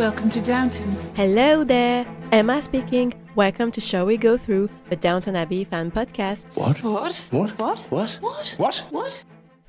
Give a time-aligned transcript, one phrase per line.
[0.00, 0.96] Welcome to Downton.
[1.14, 3.12] Hello there, Emma speaking.
[3.34, 6.58] Welcome to Shall We Go Through, the Downton Abbey fan podcast.
[6.58, 6.82] What?
[6.82, 7.28] What?
[7.30, 7.50] What?
[7.58, 7.86] What?
[7.90, 8.18] What?
[8.22, 8.54] What?
[8.56, 8.86] What?
[8.88, 9.24] What?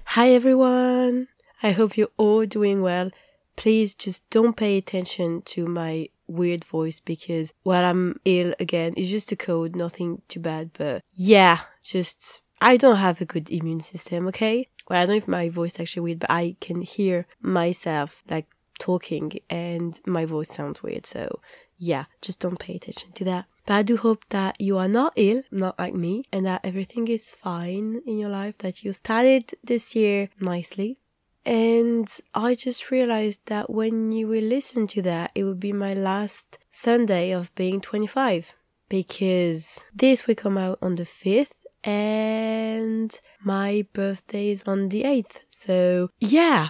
[0.06, 1.28] Hi everyone.
[1.62, 3.12] I hope you're all doing well.
[3.58, 9.10] Please just don't pay attention to my weird voice because while I'm ill again, it's
[9.10, 10.72] just a cold, nothing too bad.
[10.78, 14.70] But yeah, just I don't have a good immune system, okay?
[14.90, 18.24] Well, I don't know if my voice is actually weird, but I can hear myself
[18.30, 18.48] like
[18.82, 21.06] talking and my voice sounds weird.
[21.06, 21.40] So
[21.78, 23.46] yeah, just don't pay attention to that.
[23.66, 27.08] But I do hope that you are not ill, not like me, and that everything
[27.08, 30.98] is fine in your life, that you started this year nicely.
[31.46, 35.94] And I just realized that when you will listen to that, it will be my
[35.94, 38.54] last Sunday of being 25
[38.90, 45.40] because this will come out on the 5th and my birthday is on the 8th.
[45.50, 46.70] So, yeah.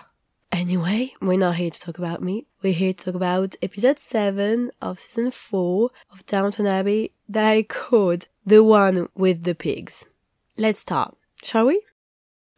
[0.51, 2.45] Anyway, we're not here to talk about me.
[2.61, 7.63] We're here to talk about episode 7 of season 4 of Downton Abbey that I
[7.63, 10.07] called The One with the Pigs.
[10.57, 11.81] Let's start, shall we?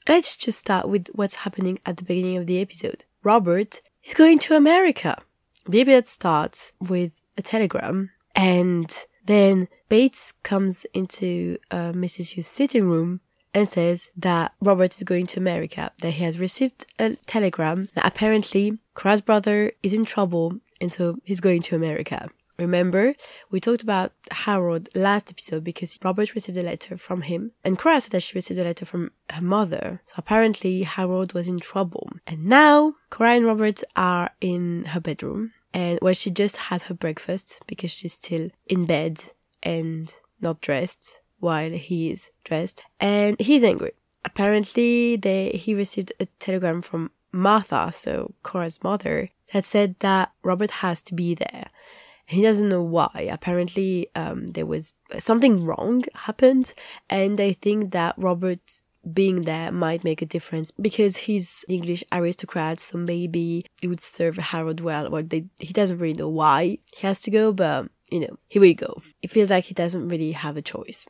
[0.07, 3.05] Let's just start with what's happening at the beginning of the episode.
[3.23, 5.21] Robert is going to America.
[5.67, 8.91] The episode starts with a telegram and
[9.25, 12.31] then Bates comes into uh, Mrs.
[12.33, 13.21] Hughes' sitting room
[13.53, 18.05] and says that Robert is going to America, that he has received a telegram that
[18.05, 22.29] apparently Cora's brother is in trouble and so he's going to America.
[22.59, 23.15] Remember,
[23.49, 27.99] we talked about Harold last episode because Robert received a letter from him and Cora
[27.99, 30.01] said that she received a letter from her mother.
[30.05, 32.09] So apparently Harold was in trouble.
[32.27, 36.93] And now Cora and Robert are in her bedroom and well, she just had her
[36.93, 39.25] breakfast because she's still in bed
[39.63, 43.91] and not dressed while he is dressed and he's angry.
[44.25, 50.71] Apparently they, he received a telegram from Martha, so Cora's mother, that said that Robert
[50.71, 51.65] has to be there.
[52.25, 53.27] He doesn't know why.
[53.29, 56.73] Apparently, um, there was something wrong happened,
[57.09, 58.81] and they think that Robert
[59.11, 64.37] being there might make a difference because he's English aristocrat, so maybe it would serve
[64.37, 65.09] Harold well.
[65.09, 68.59] Well, they, he doesn't really know why he has to go, but you know, he
[68.59, 69.01] will go.
[69.21, 71.07] It feels like he doesn't really have a choice.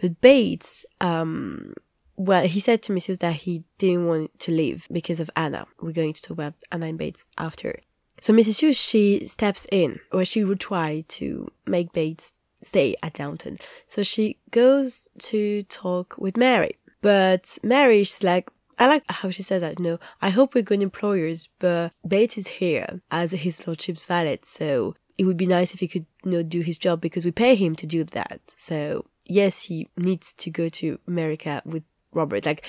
[0.00, 1.74] But Bates, um,
[2.16, 3.18] well, he said to Mrs.
[3.20, 5.66] that he didn't want to leave because of Anna.
[5.80, 7.78] We're going to talk about Anna and Bates after.
[8.20, 8.60] So Mrs.
[8.60, 13.58] Hughes, she steps in, or she would try to make Bates stay at Downton.
[13.86, 16.76] So she goes to talk with Mary.
[17.02, 20.62] But Mary, she's like, I like how she says that, you know, I hope we're
[20.62, 25.72] good employers, but Bates is here as his lordship's valet, so it would be nice
[25.72, 28.40] if he could, you know, do his job because we pay him to do that.
[28.56, 31.82] So yes, he needs to go to America with
[32.12, 32.46] Robert.
[32.46, 32.66] Like,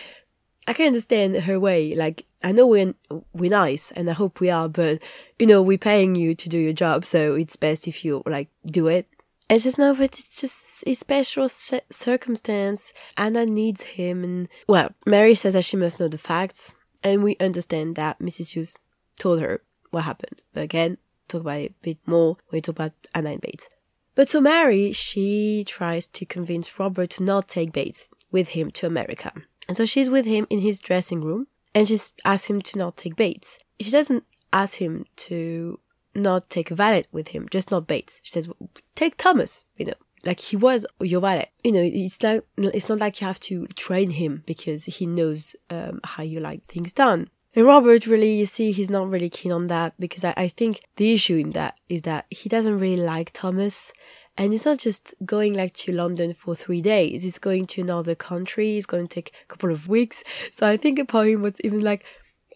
[0.68, 1.96] I can understand her way.
[1.96, 2.94] Like, I know we're
[3.34, 5.02] we're nice, and I hope we are, but
[5.40, 8.50] you know, we're paying you to do your job, so it's best if you like
[8.66, 9.08] do it.
[9.50, 12.94] And just no, but it's just a special circumstance.
[13.16, 17.38] Anna needs him, and well, Mary says that she must know the facts, and we
[17.40, 18.52] understand that Mrs.
[18.52, 18.76] Hughes
[19.18, 20.42] told her what happened.
[20.54, 20.98] But again,
[21.30, 23.70] talk about it a bit more when we talk about Anna and Bates.
[24.18, 28.88] But so Mary, she tries to convince Robert to not take Bates with him to
[28.88, 29.32] America.
[29.68, 31.46] And so she's with him in his dressing room
[31.76, 33.60] and she asks him to not take Bates.
[33.80, 35.80] She doesn't ask him to
[36.16, 38.22] not take a valet with him, just not Bates.
[38.24, 38.50] She says,
[38.96, 39.94] take Thomas, you know,
[40.26, 41.52] like he was your valet.
[41.64, 45.56] You know, it's like, it's not like you have to train him because he knows
[45.70, 47.30] um, how you like things done.
[47.56, 50.82] And Robert really, you see, he's not really keen on that because I, I think
[50.98, 53.94] the issue in that is that he doesn't really like Thomas.
[54.38, 57.24] And it's not just going like to London for three days.
[57.24, 58.78] He's going to another country.
[58.78, 60.24] It's going to take a couple of weeks.
[60.52, 62.06] So I think about him was even like,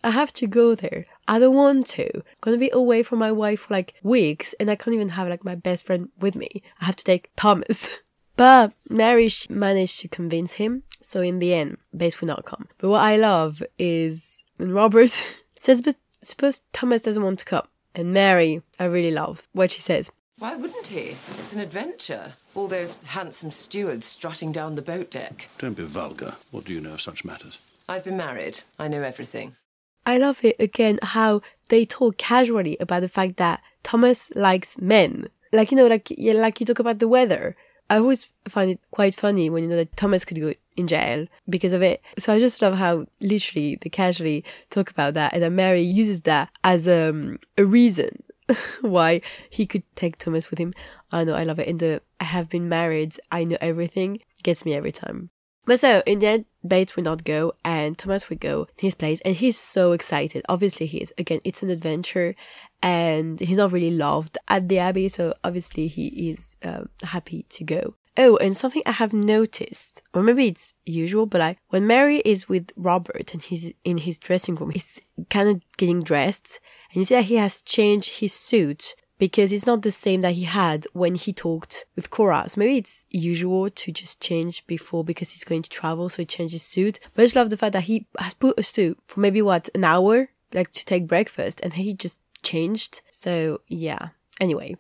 [0.04, 1.06] I have to go there.
[1.28, 2.10] I don't want to.
[2.16, 5.30] I'm gonna be away from my wife for like weeks and I can't even have
[5.30, 6.50] like my best friend with me.
[6.80, 8.04] I have to take Thomas.
[8.38, 10.84] But Mary managed to convince him.
[11.02, 12.70] So in the end, Bates will not come.
[12.80, 15.10] But what I love is when Robert
[15.60, 17.68] says, but suppose Thomas doesn't want to come.
[17.94, 20.12] And Mary, I really love what she says.
[20.40, 21.10] Why wouldn't he?
[21.10, 22.34] It's an adventure.
[22.56, 25.50] All those handsome stewards strutting down the boat deck.
[25.60, 26.36] Don't be vulgar.
[26.50, 27.64] What do you know of such matters?
[27.88, 28.62] I've been married.
[28.80, 29.56] I know everything.
[30.06, 35.28] I love it again how they talk casually about the fact that Thomas likes men.
[35.54, 37.56] Like you know, like yeah, like you talk about the weather.
[37.92, 41.28] I always find it quite funny when you know that Thomas could go in jail
[41.50, 42.02] because of it.
[42.18, 46.22] So I just love how literally they casually talk about that, and then Mary uses
[46.22, 48.24] that as um, a reason
[48.82, 50.72] why he could take Thomas with him.
[51.12, 51.68] I know, I love it.
[51.68, 55.30] And the I have been married, I know everything gets me every time.
[55.66, 58.96] But so in the end, Bates will not go, and Thomas will go to his
[58.96, 60.44] place, and he's so excited.
[60.50, 61.14] Obviously, he is.
[61.18, 62.36] Again, it's an adventure,
[62.82, 67.64] and he's not really loved at the Abbey, so obviously he is um, happy to
[67.64, 67.96] go.
[68.18, 72.50] Oh, and something I have noticed, or maybe it's usual, but like when Mary is
[72.50, 75.00] with Robert and he's in his dressing room, he's
[75.30, 76.60] kind of getting dressed,
[76.92, 80.34] and you see that he has changed his suit because it's not the same that
[80.34, 82.46] he had when he talked with Cora.
[82.48, 86.26] So maybe it's usual to just change before because he's going to travel, so he
[86.26, 87.00] changed his suit.
[87.14, 89.70] But I just love the fact that he has put a suit for maybe what
[89.76, 93.04] an hour, like to take breakfast, and he just changed.
[93.12, 94.10] So yeah.
[94.40, 94.76] Anyway,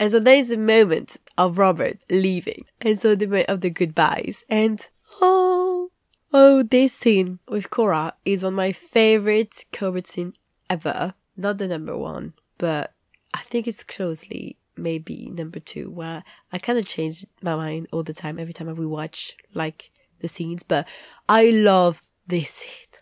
[0.00, 2.64] and so there's a moment of Robert leaving.
[2.80, 4.46] And so the moment of the goodbyes.
[4.48, 4.80] And
[5.20, 5.90] oh,
[6.32, 10.32] oh, this scene with Cora is one of my favorite Cobert scene
[10.70, 11.12] ever.
[11.36, 12.93] Not the number one, but
[13.34, 16.22] I think it's closely maybe number two, where
[16.52, 19.90] I kind of change my mind all the time every time I rewatch like
[20.20, 20.62] the scenes.
[20.62, 20.88] But
[21.28, 23.00] I love this scene.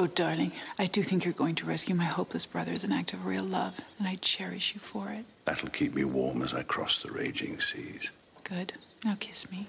[0.00, 3.12] Oh, darling, I do think you're going to rescue my hopeless brother as an act
[3.12, 5.24] of real love, and I cherish you for it.
[5.44, 8.10] That'll keep me warm as I cross the raging seas.
[8.44, 8.74] Good.
[9.04, 9.66] Now kiss me.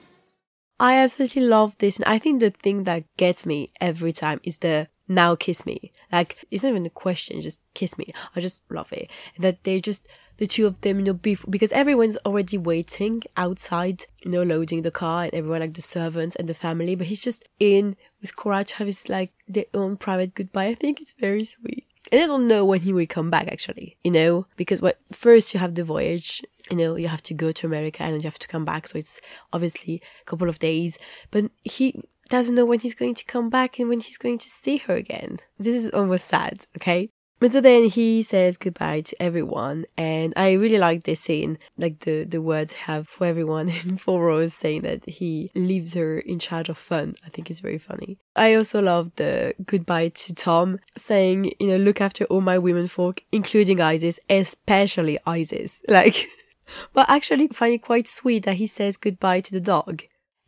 [0.79, 1.97] I absolutely love this.
[1.97, 5.91] And I think the thing that gets me every time is the now kiss me.
[6.11, 8.13] Like, it's not even a question, just kiss me.
[8.35, 9.11] I just love it.
[9.35, 10.07] And that they just,
[10.37, 14.83] the two of them, you know, before, because everyone's already waiting outside, you know, loading
[14.83, 16.95] the car and everyone, like the servants and the family.
[16.95, 20.67] But he's just in with Cora his, like, their own private goodbye.
[20.67, 21.85] I think it's very sweet.
[22.11, 25.53] And I don't know when he will come back, actually, you know, because what first
[25.53, 26.41] you have the voyage,
[26.71, 28.87] you know, you have to go to America and you have to come back.
[28.87, 29.21] So it's
[29.53, 30.97] obviously a couple of days,
[31.29, 34.49] but he doesn't know when he's going to come back and when he's going to
[34.49, 35.37] see her again.
[35.57, 37.09] This is almost sad, okay?
[37.39, 41.99] But so then he says goodbye to everyone, and I really like this scene, like
[41.99, 46.39] the the words have for everyone in four rows saying that he leaves her in
[46.39, 47.15] charge of fun.
[47.25, 48.17] I think is very funny.
[48.35, 52.87] I also love the goodbye to Tom, saying, you know, look after all my women
[52.87, 55.81] folk, including Isis, especially Isis.
[55.89, 56.15] Like,
[56.93, 60.03] but actually I find it quite sweet that he says goodbye to the dog.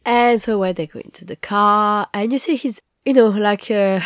[0.06, 3.70] And so when they go into the car, and you see he's, you know, like
[3.70, 4.00] uh,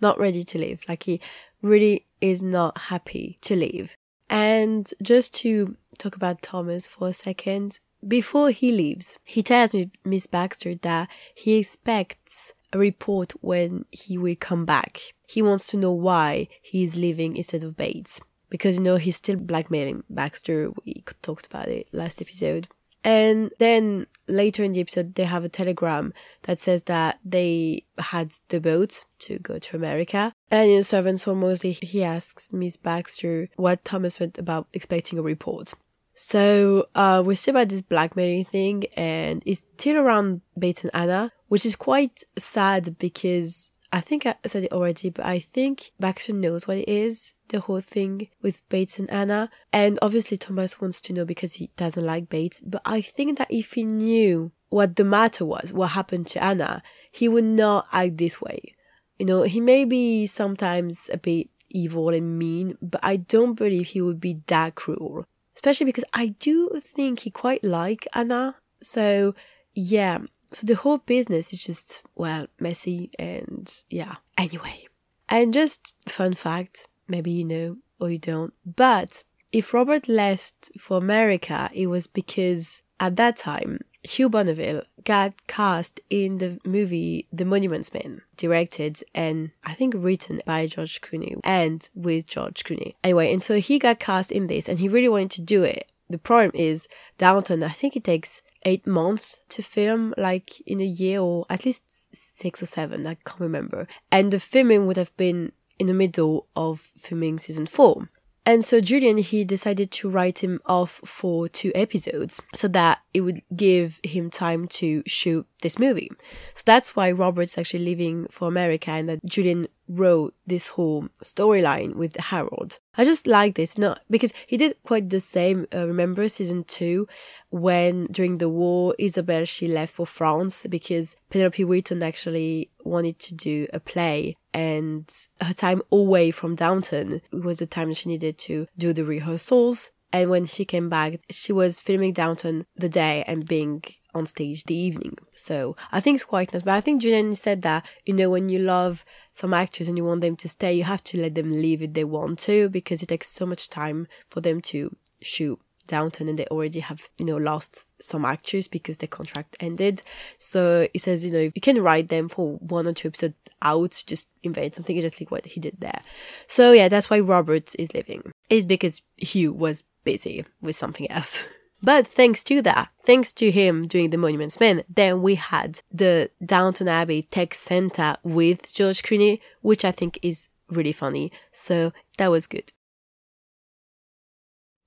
[0.00, 1.20] not ready to leave, like he
[1.62, 3.96] really is not happy to leave.
[4.28, 10.26] And just to talk about Thomas for a second, before he leaves, he tells Miss
[10.26, 15.00] Baxter that he expects a report when he will come back.
[15.28, 18.20] He wants to know why he is leaving instead of Bates.
[18.48, 20.70] Because, you know, he's still blackmailing Baxter.
[20.84, 22.68] We talked about it last episode.
[23.06, 26.12] And then later in the episode, they have a telegram
[26.42, 30.32] that says that they had the boat to go to America.
[30.50, 35.22] And in servants for Molesley, he asks Miss Baxter what Thomas meant about expecting a
[35.22, 35.72] report.
[36.14, 41.30] So uh, we're still about this blackmailing thing, and it's still around Bates and Anna,
[41.46, 46.34] which is quite sad because I think I said it already, but I think Baxter
[46.34, 49.48] knows what it is the whole thing with Bates and Anna.
[49.72, 52.60] And obviously, Thomas wants to know because he doesn't like Bates.
[52.60, 56.82] But I think that if he knew what the matter was, what happened to Anna,
[57.10, 58.74] he would not act this way.
[59.18, 63.86] You know, he may be sometimes a bit evil and mean, but I don't believe
[63.86, 65.24] he would be that cruel.
[65.54, 68.56] Especially because I do think he quite like Anna.
[68.82, 69.34] So,
[69.72, 70.18] yeah.
[70.56, 74.14] So the whole business is just, well, messy and yeah.
[74.38, 74.86] Anyway.
[75.28, 78.54] And just fun fact, maybe you know or you don't.
[78.64, 79.22] But
[79.52, 86.00] if Robert left for America, it was because at that time, Hugh Bonneville got cast
[86.08, 91.86] in the movie The Monuments Men, directed and I think written by George Clooney and
[91.94, 92.94] with George Clooney.
[93.04, 95.92] Anyway, and so he got cast in this and he really wanted to do it.
[96.08, 100.84] The problem is Downton, I think it takes eight months to film, like in a
[100.84, 103.86] year or at least six or seven, I can't remember.
[104.10, 108.08] And the filming would have been in the middle of filming season four.
[108.48, 113.22] And so Julian, he decided to write him off for two episodes so that it
[113.22, 116.10] would give him time to shoot this movie.
[116.54, 121.94] So that's why Robert's actually leaving for America and that Julian wrote this whole storyline
[121.94, 122.78] with Harold.
[122.96, 125.66] I just like this, not because he did quite the same.
[125.74, 127.06] Uh, remember season two,
[127.50, 133.34] when during the war, Isobel she left for France because Penelope Wilton actually wanted to
[133.34, 135.12] do a play and
[135.42, 139.90] her time away from Downton was the time she needed to do the rehearsals.
[140.12, 143.82] And when she came back, she was filming Downton the day and being
[144.14, 145.16] on stage the evening.
[145.34, 146.62] So I think it's quite nice.
[146.62, 150.04] But I think Julian said that, you know, when you love some actors and you
[150.04, 153.02] want them to stay, you have to let them leave if they want to because
[153.02, 157.26] it takes so much time for them to shoot Downton and they already have, you
[157.26, 160.02] know, lost some actors because their contract ended.
[160.38, 164.02] So he says, you know, you can write them for one or two episodes out,
[164.06, 166.00] just invent something, just like what he did there.
[166.46, 168.32] So yeah, that's why Robert is leaving.
[168.50, 171.46] It's because Hugh was busy with something else.
[171.82, 176.30] But thanks to that, thanks to him doing the Monuments Men, then we had the
[176.44, 181.30] Downton Abbey Text Santa with George Clooney, which I think is really funny.
[181.52, 182.72] So that was good.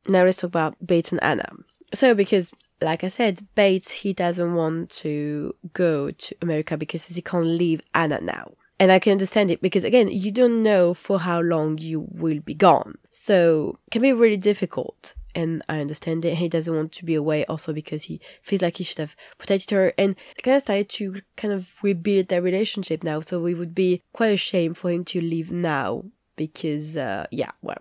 [0.08, 1.48] Now let's talk about Bates and Anna.
[1.94, 7.22] So because like I said, Bates he doesn't want to go to America because he
[7.22, 8.54] can't leave Anna now.
[8.80, 12.40] And I can understand it because again, you don't know for how long you will
[12.40, 12.96] be gone.
[13.10, 15.16] So it can be really difficult.
[15.36, 16.36] And I understand it.
[16.36, 19.72] He doesn't want to be away also because he feels like he should have protected
[19.72, 23.20] her and kind of started to kind of rebuild their relationship now.
[23.20, 26.06] So it would be quite a shame for him to leave now
[26.36, 27.78] because, uh, yeah, well,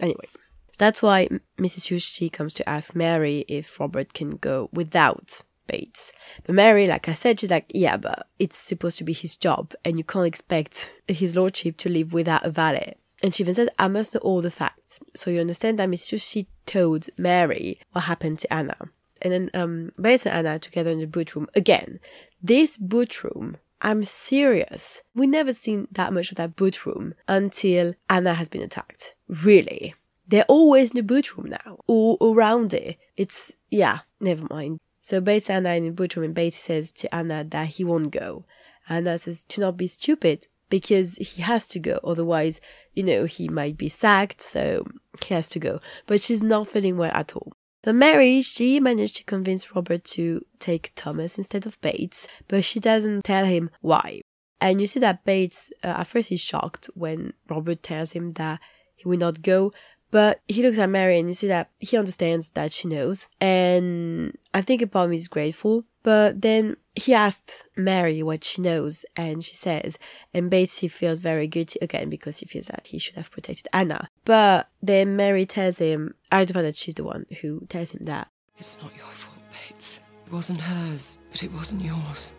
[0.00, 0.26] anyway.
[0.72, 1.28] So that's why
[1.58, 2.02] Mrs.
[2.02, 6.12] She comes to ask Mary if Robert can go without Bates.
[6.44, 9.74] But Mary, like I said, she's like, yeah, but it's supposed to be his job,
[9.84, 12.94] and you can't expect his lordship to live without a valet.
[13.22, 14.98] And she even said, I must know all the facts.
[15.14, 15.88] So you understand that.
[15.88, 18.76] Hughes, she told Mary what happened to Anna.
[19.20, 21.46] And then um, Bates and Anna together in the boot room.
[21.54, 21.98] Again,
[22.42, 25.02] this boot room I'm serious.
[25.12, 29.14] We never seen that much of that boot room until Anna has been attacked.
[29.44, 29.94] Really.
[30.28, 32.96] They're always in the boot room now, or around it.
[33.16, 34.78] It's, yeah, never mind.
[35.02, 38.44] So Bates and Anna in and Bates says to Anna that he won't go.
[38.88, 41.98] Anna says to not be stupid because he has to go.
[42.04, 42.60] Otherwise,
[42.94, 44.86] you know, he might be sacked, so
[45.24, 45.80] he has to go.
[46.06, 47.52] But she's not feeling well at all.
[47.82, 52.78] But Mary, she managed to convince Robert to take Thomas instead of Bates, but she
[52.78, 54.20] doesn't tell him why.
[54.60, 58.60] And you see that Bates, uh, at first, is shocked when Robert tells him that
[58.94, 59.72] he will not go,
[60.12, 63.28] but he looks at Mary and you see that he understands that she knows.
[63.40, 65.84] And I think me is grateful.
[66.04, 69.98] But then he asks Mary what she knows and she says,
[70.34, 73.68] and Bates he feels very guilty again because he feels that he should have protected
[73.72, 74.08] Anna.
[74.24, 78.02] But then Mary tells him, I don't know that she's the one who tells him
[78.04, 78.28] that.
[78.58, 80.02] It's not your fault, Bates.
[80.26, 82.34] It wasn't hers, but it wasn't yours.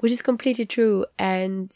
[0.00, 1.06] Which is completely true.
[1.18, 1.74] And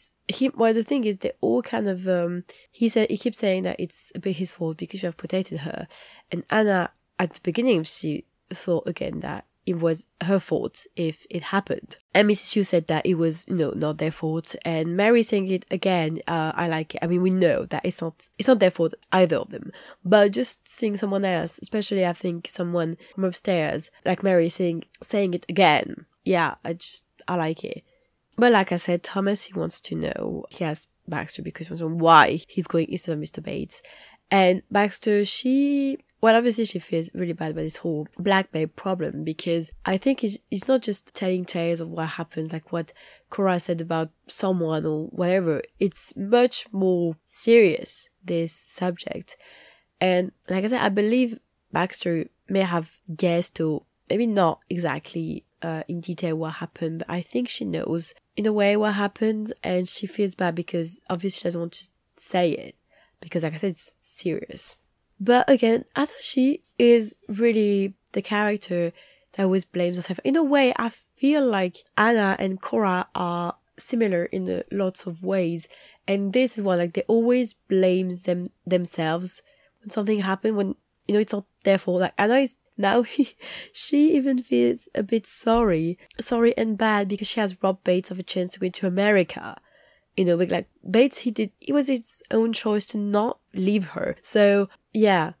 [0.55, 3.79] well the thing is they all kind of um he said he keeps saying that
[3.79, 5.87] it's a bit his fault because you have protected her
[6.31, 11.43] and anna at the beginning she thought again that it was her fault if it
[11.43, 11.97] happened.
[12.15, 12.53] And Mrs.
[12.53, 14.55] Hughes said that it was, you know, not their fault.
[14.65, 17.03] And Mary saying it again, uh, I like it.
[17.03, 19.71] I mean, we know that it's not, it's not their fault, either of them.
[20.03, 25.35] But just seeing someone else, especially I think someone from upstairs, like Mary saying, saying
[25.35, 26.07] it again.
[26.25, 27.83] Yeah, I just, I like it.
[28.39, 31.81] But like I said, Thomas, he wants to know, he has Baxter because he wants
[31.81, 33.43] to know why he's going instead of Mr.
[33.43, 33.81] Bates.
[34.31, 39.25] And Baxter, she, well, obviously she feels really bad about this whole black blackmail problem
[39.25, 42.93] because I think it's, it's not just telling tales of what happens, like what
[43.29, 45.61] Cora said about someone or whatever.
[45.77, 49.35] It's much more serious, this subject.
[49.99, 51.37] And like I said, I believe
[51.73, 57.21] Baxter may have guessed or maybe not exactly uh, in detail what happened, but I
[57.21, 61.43] think she knows in a way what happened and she feels bad because obviously she
[61.43, 62.75] doesn't want to say it
[63.21, 64.75] because, like I said, it's serious.
[65.19, 68.93] But again, I thought she is really the character
[69.33, 70.19] that always blames herself.
[70.23, 75.67] In a way, I feel like Anna and Cora are similar in lots of ways,
[76.07, 79.43] and this is one like they always blames them themselves
[79.81, 80.75] when something happened when
[81.07, 82.01] you know it's not their fault.
[82.01, 83.35] Like Anna is now he,
[83.71, 88.17] she even feels a bit sorry, sorry and bad because she has robbed Bates of
[88.17, 89.57] a chance to go to America.
[90.17, 94.15] You know, like Bates, he did, it was his own choice to not leave her.
[94.23, 95.33] So yeah.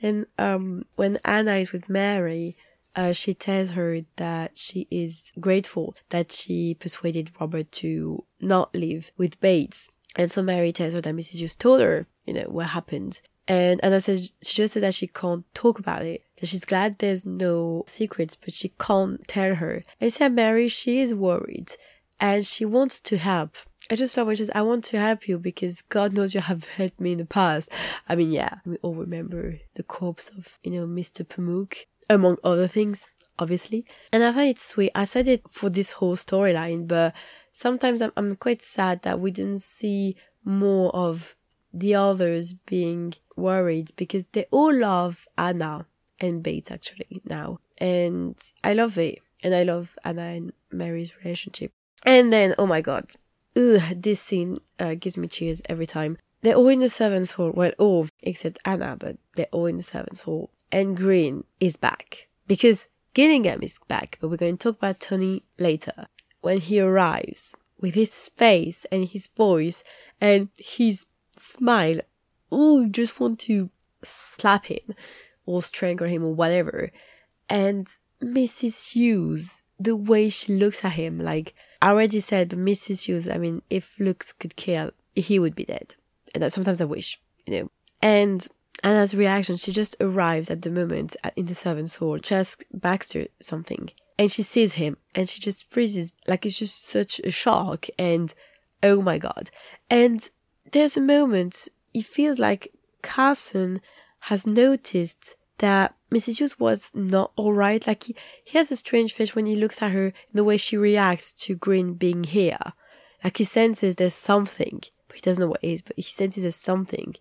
[0.00, 2.56] And um, when Anna is with Mary,
[2.94, 9.10] uh, she tells her that she is grateful that she persuaded Robert to not live
[9.16, 9.88] with Bates.
[10.16, 11.38] And so Mary tells her that Mrs.
[11.38, 13.20] Hughes told her, you know, what happened.
[13.46, 16.22] And Anna says she just said that she can't talk about it.
[16.40, 19.82] That she's glad there's no secrets, but she can't tell her.
[20.00, 21.72] And said Mary, she is worried
[22.20, 23.56] and she wants to help.
[23.90, 26.40] I just love when she says, I want to help you because God knows you
[26.40, 27.70] have helped me in the past.
[28.08, 31.26] I mean, yeah, we all remember the corpse of, you know, Mr.
[31.26, 33.08] Pamuk, among other things,
[33.38, 33.84] obviously.
[34.10, 34.92] And I find it sweet.
[34.94, 37.14] I said it for this whole storyline, but
[37.52, 41.36] sometimes I'm, I'm quite sad that we didn't see more of
[41.74, 45.86] the others being worried because they all love Anna
[46.20, 47.58] and Bates actually now.
[47.78, 49.18] And I love it.
[49.42, 51.72] And I love Anna and Mary's relationship.
[52.06, 53.10] And then, oh my god,
[53.56, 56.16] ugh, this scene uh, gives me chills every time.
[56.40, 57.50] They're all in the servants' hall.
[57.52, 60.50] Well, all except Anna, but they're all in the servants' hall.
[60.72, 65.44] and Green is back because Gillingham is back, but we're going to talk about Tony
[65.58, 66.06] later.
[66.40, 69.82] When he arrives with his face and his voice
[70.20, 71.06] and his
[71.40, 72.00] smile,
[72.50, 73.70] oh, just want to
[74.02, 74.94] slap him
[75.46, 76.90] or strangle him or whatever.
[77.48, 77.86] And
[78.22, 78.92] Mrs.
[78.92, 83.06] Hughes, the way she looks at him, like I already said, but Mrs.
[83.06, 85.94] Hughes, I mean, if looks could kill, he would be dead.
[86.34, 87.70] And sometimes I wish, you know.
[88.00, 88.46] And
[88.82, 92.64] Anna's reaction, she just arrives at the moment at, in the servant's hall to ask
[92.72, 93.90] Baxter something.
[94.18, 97.86] And she sees him and she just freezes, like it's just such a shock.
[97.98, 98.32] And
[98.82, 99.50] oh my God.
[99.90, 100.28] And
[100.74, 103.80] there's a moment, it feels like Carson
[104.20, 106.38] has noticed that Mrs.
[106.38, 107.86] Hughes was not alright.
[107.86, 110.76] Like he, he has a strange face when he looks at her, the way she
[110.76, 112.72] reacts to Green being here.
[113.22, 116.42] Like he senses there's something, but he doesn't know what it is, but he senses
[116.42, 117.14] there's something.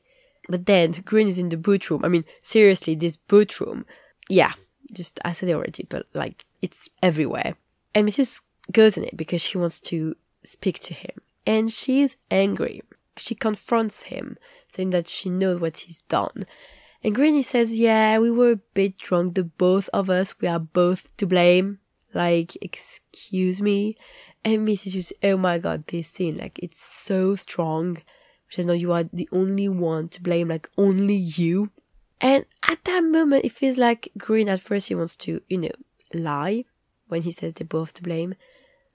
[0.50, 2.03] But then Green is in the boot room.
[2.03, 3.86] I mean, seriously, this boot room,
[4.29, 4.53] yeah,
[4.91, 7.55] just I said it already, but like it's everywhere.
[7.93, 8.41] And Mrs.
[8.72, 11.22] goes in it because she wants to speak to him.
[11.45, 12.81] And she's angry.
[13.17, 14.38] She confronts him,
[14.74, 16.46] saying that she knows what he's done.
[17.03, 20.60] And Greeny says, Yeah, we were a bit drunk, the both of us, we are
[20.60, 21.79] both to blame.
[22.13, 23.96] Like, excuse me.
[24.46, 24.91] And Mrs.
[24.91, 27.98] just, oh my god, this scene, like, it's so strong.
[28.48, 31.72] She says, No, you are the only one to blame, like, only you.
[32.22, 35.72] And at that moment, it feels like Green at first he wants to, you know,
[36.13, 36.63] lie
[37.08, 38.36] when he says they're both to blame.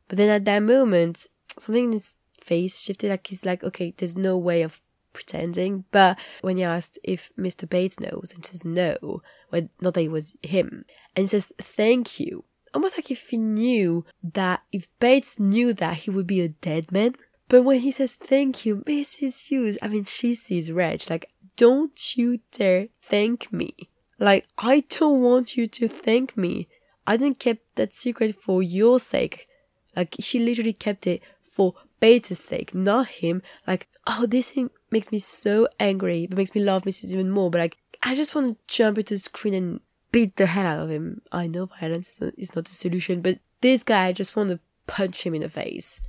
[0.08, 1.26] But then at that moment,
[1.58, 4.80] something in his face shifted, like, he's like, Okay, there's no way of
[5.12, 5.84] pretending.
[5.90, 7.68] But when he asked if Mr.
[7.68, 10.84] Bates knows, and says no, well, not that it was him,
[11.16, 15.98] and he says thank you, almost like if he knew that if Bates knew that
[15.98, 17.14] he would be a dead man.
[17.48, 19.48] But when he says thank you, Mrs.
[19.48, 23.74] Hughes, I mean, she sees Reg like, don't you dare thank me.
[24.18, 26.68] Like, I don't want you to thank me.
[27.06, 29.48] I didn't keep that secret for your sake.
[29.96, 33.42] Like, she literally kept it for Bates' sake, not him.
[33.66, 37.12] Like, oh, this thing makes me so angry, but makes me love Mrs.
[37.12, 37.50] even more.
[37.50, 39.80] But like, I just want to jump into the screen and
[40.12, 41.22] beat the hell out of him.
[41.32, 44.50] I know violence is not, is not a solution, but this guy, I just want
[44.50, 46.00] to punch him in the face.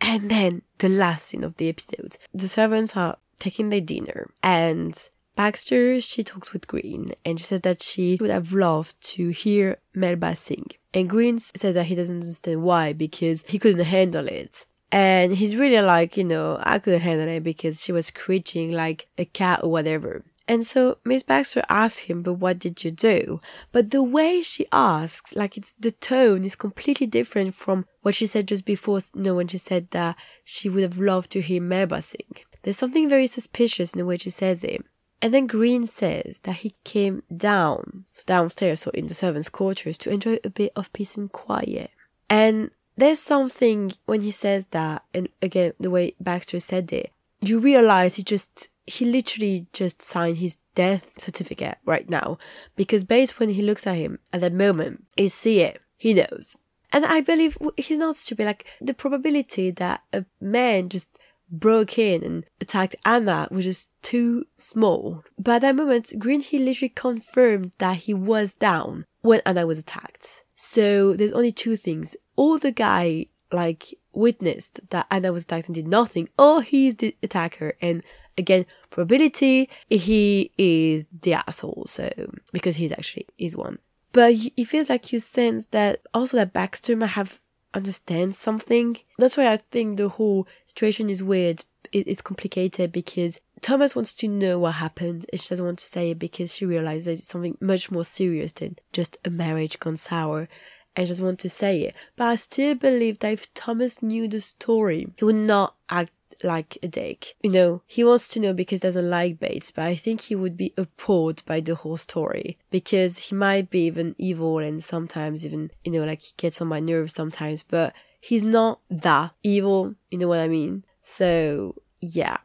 [0.00, 5.08] And then the last scene of the episode, the servants are taking their dinner, and
[5.36, 9.78] Baxter she talks with Green, and she says that she would have loved to hear
[9.94, 10.66] Melba sing.
[10.92, 14.66] And Green says that he doesn't understand why because he couldn't handle it.
[14.92, 19.08] And he's really like, you know, I couldn't handle it because she was screeching like
[19.16, 20.22] a cat or whatever.
[20.46, 23.40] And so Miss Baxter asks him, but what did you do?
[23.70, 28.26] But the way she asks, like it's the tone is completely different from what she
[28.26, 31.62] said just before, you know, when she said that she would have loved to hear
[31.62, 32.34] Melba sing.
[32.62, 34.84] There's something very suspicious in the way she says it.
[35.22, 40.10] And then Green says that he came down, downstairs, so in the servants' quarters, to
[40.10, 41.90] enjoy a bit of peace and quiet.
[42.28, 47.58] And there's something when he says that, and again, the way Baxter said it, you
[47.58, 52.38] realize he just, he literally just signed his death certificate right now.
[52.76, 56.56] Because Bates when he looks at him at that moment, he see it, he knows.
[56.92, 58.44] And I believe he's not stupid.
[58.44, 61.18] Like, the probability that a man just
[61.50, 65.22] broke in and attacked Anna was just too small.
[65.38, 69.78] But at that moment, Green he literally confirmed that he was down when Anna was
[69.78, 70.44] attacked.
[70.54, 72.16] So there's only two things.
[72.36, 77.14] Or the guy like witnessed that Anna was attacked and did nothing, or he's the
[77.22, 78.02] attacker and
[78.38, 82.10] again probability he is the asshole so
[82.50, 83.78] because he's actually is one
[84.12, 87.42] but it feels like you sense that also that baxter might have
[87.74, 88.96] understand something.
[89.18, 91.64] That's why I think the whole situation is weird.
[91.92, 96.10] it's complicated because Thomas wants to know what happened and she doesn't want to say
[96.10, 100.48] it because she realizes it's something much more serious than just a marriage gone sour
[100.96, 101.96] and just want to say it.
[102.16, 106.12] But I still believe that if Thomas knew the story, he would not act
[106.44, 107.34] like a dick.
[107.42, 110.34] You know, he wants to know because he doesn't like Bates, but I think he
[110.34, 115.46] would be appalled by the whole story because he might be even evil and sometimes
[115.46, 119.94] even, you know, like he gets on my nerves sometimes, but he's not that evil,
[120.10, 120.84] you know what I mean?
[121.00, 122.38] So, yeah.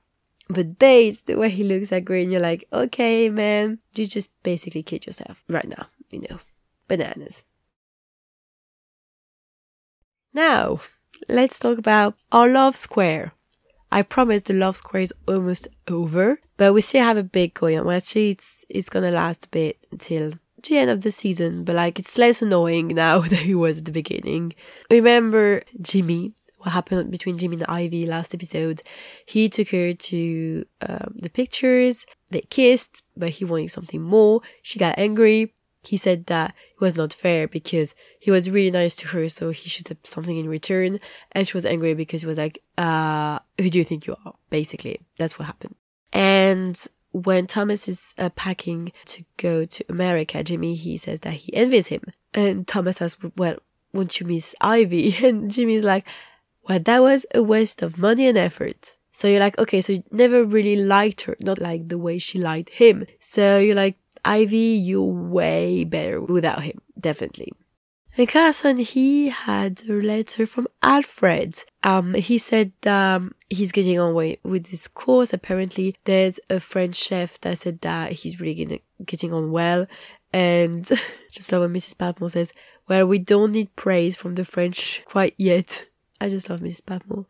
[0.49, 4.83] But Bates, the way he looks at Green, you're like, okay, man, you just basically
[4.83, 6.39] kid yourself right now, you know.
[6.87, 7.43] Bananas.
[10.37, 10.81] Now,
[11.27, 13.33] let's talk about our love square.
[13.91, 17.79] I promise the love square is almost over, but we still have a bit going
[17.79, 17.87] on.
[17.87, 21.75] Well, actually, it's, it's gonna last a bit until the end of the season, but
[21.75, 24.53] like it's less annoying now than it was at the beginning.
[24.91, 28.81] Remember Jimmy what happened between Jimmy and Ivy last episode.
[29.25, 32.05] He took her to um, the pictures.
[32.29, 34.41] They kissed, but he wanted something more.
[34.61, 35.53] She got angry.
[35.87, 39.51] He said that it was not fair because he was really nice to her, so
[39.51, 40.99] he should have something in return.
[41.31, 44.33] And she was angry because he was like, uh, who do you think you are?
[44.49, 45.75] Basically, that's what happened.
[46.11, 46.77] And
[47.11, 51.87] when Thomas is uh, packing to go to America, Jimmy, he says that he envies
[51.87, 52.03] him.
[52.33, 53.57] And Thomas asks, well,
[53.93, 55.15] won't you miss Ivy?
[55.23, 56.05] And Jimmy's like,
[56.67, 58.97] well, that was a waste of money and effort.
[59.11, 62.39] So you're like, okay, so you never really liked her, not like the way she
[62.39, 63.05] liked him.
[63.19, 67.51] So you're like, Ivy, you're way better without him, definitely.
[68.17, 71.63] And Carson, he had a letter from Alfred.
[71.83, 75.33] Um, he said um, he's getting on with this course.
[75.33, 79.85] Apparently, there's a French chef that said that he's really getting, on well.
[80.33, 80.83] And
[81.31, 81.95] just love when Mrs.
[81.95, 82.53] Patmore says,
[82.89, 85.83] well, we don't need praise from the French quite yet.
[86.21, 86.87] I just love Mrs.
[86.87, 87.27] Patmore.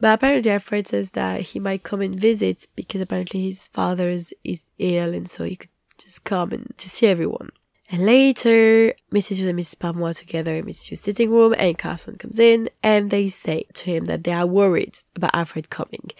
[0.00, 4.34] But apparently Alfred says that he might come and visit because apparently his father is
[4.78, 5.71] ill and so he could
[6.02, 7.50] just come and to see everyone.
[7.90, 9.36] And later, Mrs.
[9.36, 9.78] Hughes and Mrs.
[9.78, 10.88] Patmore are together in Mrs.
[10.88, 14.46] Hughes' sitting room, and Carson comes in, and they say to him that they are
[14.46, 16.10] worried about Alfred coming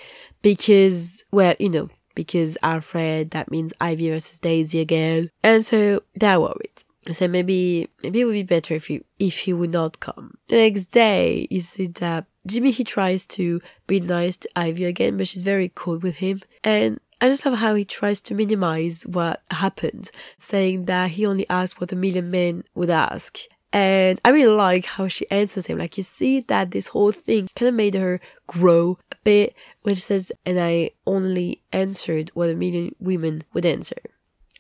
[0.43, 6.41] because, well, you know, because Alfred, that means Ivy versus Daisy again, and so they're
[6.41, 6.85] worried.
[7.11, 10.37] So maybe maybe it would be better if he if he would not come.
[10.49, 15.17] The next day, you see that Jimmy he tries to be nice to Ivy again,
[15.17, 19.05] but she's very cold with him, and I just love how he tries to minimize
[19.05, 23.39] what happened, saying that he only asked what a million men would ask.
[23.73, 25.79] And I really like how she answers him.
[25.79, 29.95] Like, you see that this whole thing kind of made her grow a bit when
[29.95, 34.03] she says, and I only answered what a million women would answer.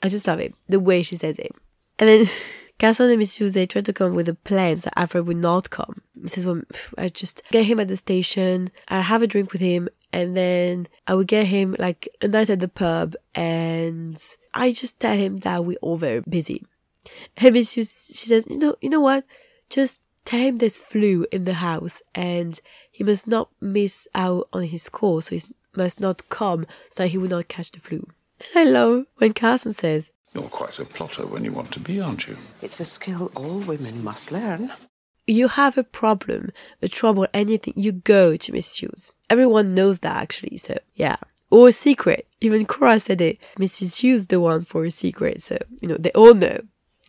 [0.00, 0.54] I just love it.
[0.68, 1.50] The way she says it.
[1.98, 2.26] And then
[2.78, 6.00] Carson and Miss they tried to come with a plan that Alfred would not come.
[6.20, 6.62] He says, well,
[6.96, 10.88] I just get him at the station, I'll have a drink with him, and then
[11.06, 14.22] I would get him like a night at the pub and
[14.52, 16.62] I just tell him that we're all very busy.
[17.36, 19.24] And Miss she says, you know, you know what?
[19.70, 24.64] Just tell him there's flu in the house and he must not miss out on
[24.64, 25.42] his course, so he
[25.74, 28.06] must not come so he will not catch the flu.
[28.54, 32.00] And I love when Carson says, You're quite a plotter when you want to be,
[32.00, 32.36] aren't you?
[32.60, 34.70] It's a skill all women must learn
[35.26, 39.12] you have a problem, a trouble, anything, you go to Miss Hughes.
[39.30, 41.16] Everyone knows that actually, so yeah.
[41.50, 42.26] Or a secret.
[42.40, 43.38] Even Cora said it.
[43.58, 44.00] Mrs.
[44.00, 46.58] Hughes the one for a secret, so you know, they all know.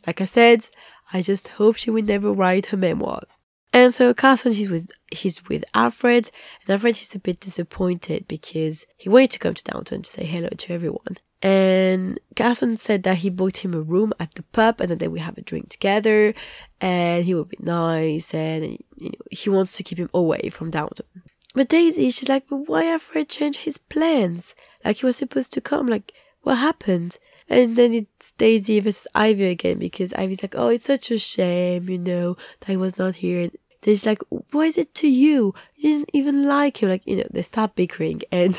[0.05, 0.67] Like I said,
[1.13, 3.37] I just hope she will never write her memoirs.
[3.71, 6.29] And so Carson he's with he's with Alfred,
[6.61, 10.25] and Alfred is a bit disappointed because he wanted to come to Downton to say
[10.25, 11.17] hello to everyone.
[11.43, 15.19] And Carson said that he booked him a room at the pub and then we
[15.19, 16.33] have a drink together
[16.79, 20.71] and he would be nice and you know, he wants to keep him away from
[20.71, 21.05] Downton.
[21.53, 24.55] But Daisy, she's like, but why Alfred changed his plans?
[24.85, 27.19] Like he was supposed to come, like what happened?
[27.49, 31.89] And then it's Daisy versus Ivy again because Ivy's like, oh, it's such a shame,
[31.89, 33.41] you know, that he was not here.
[33.41, 35.53] And Daisy's like, what is it to you?
[35.75, 36.87] You didn't even like him.
[36.87, 38.55] Like, you know, they start bickering and